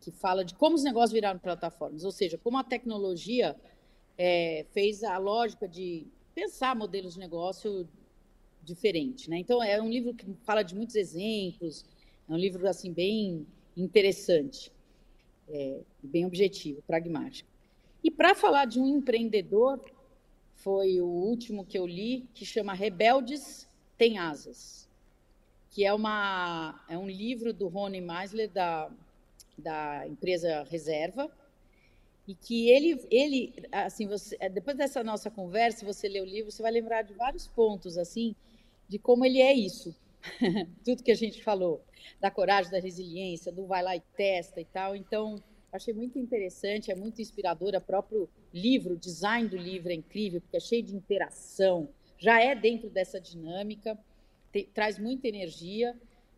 [0.00, 3.56] que fala de como os negócios viraram plataformas, ou seja, como a tecnologia
[4.18, 7.88] é, fez a lógica de pensar modelos de negócio
[8.66, 9.38] diferente, né?
[9.38, 11.84] Então é um livro que fala de muitos exemplos,
[12.28, 13.46] é um livro assim bem
[13.76, 14.72] interessante,
[15.48, 17.48] é, bem objetivo, pragmático.
[18.02, 19.80] E para falar de um empreendedor,
[20.54, 24.88] foi o último que eu li, que chama Rebeldes Tem Asas,
[25.70, 28.90] que é, uma, é um livro do Rony Meisler, da,
[29.56, 31.30] da empresa Reserva,
[32.26, 36.62] e que ele, ele assim, você, depois dessa nossa conversa, você lê o livro, você
[36.62, 38.34] vai lembrar de vários pontos, assim,
[38.88, 39.94] de como ele é isso.
[40.84, 41.84] Tudo que a gente falou,
[42.20, 44.96] da coragem, da resiliência, do vai lá e testa e tal.
[44.96, 47.74] Então, achei muito interessante, é muito inspirador.
[47.74, 52.40] O próprio livro, o design do livro é incrível, porque é cheio de interação, já
[52.40, 53.98] é dentro dessa dinâmica,
[54.52, 55.94] te, traz muita energia.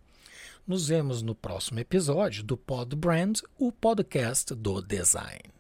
[0.66, 5.57] Nos vemos no próximo episódio do Pod Brand, o podcast do design.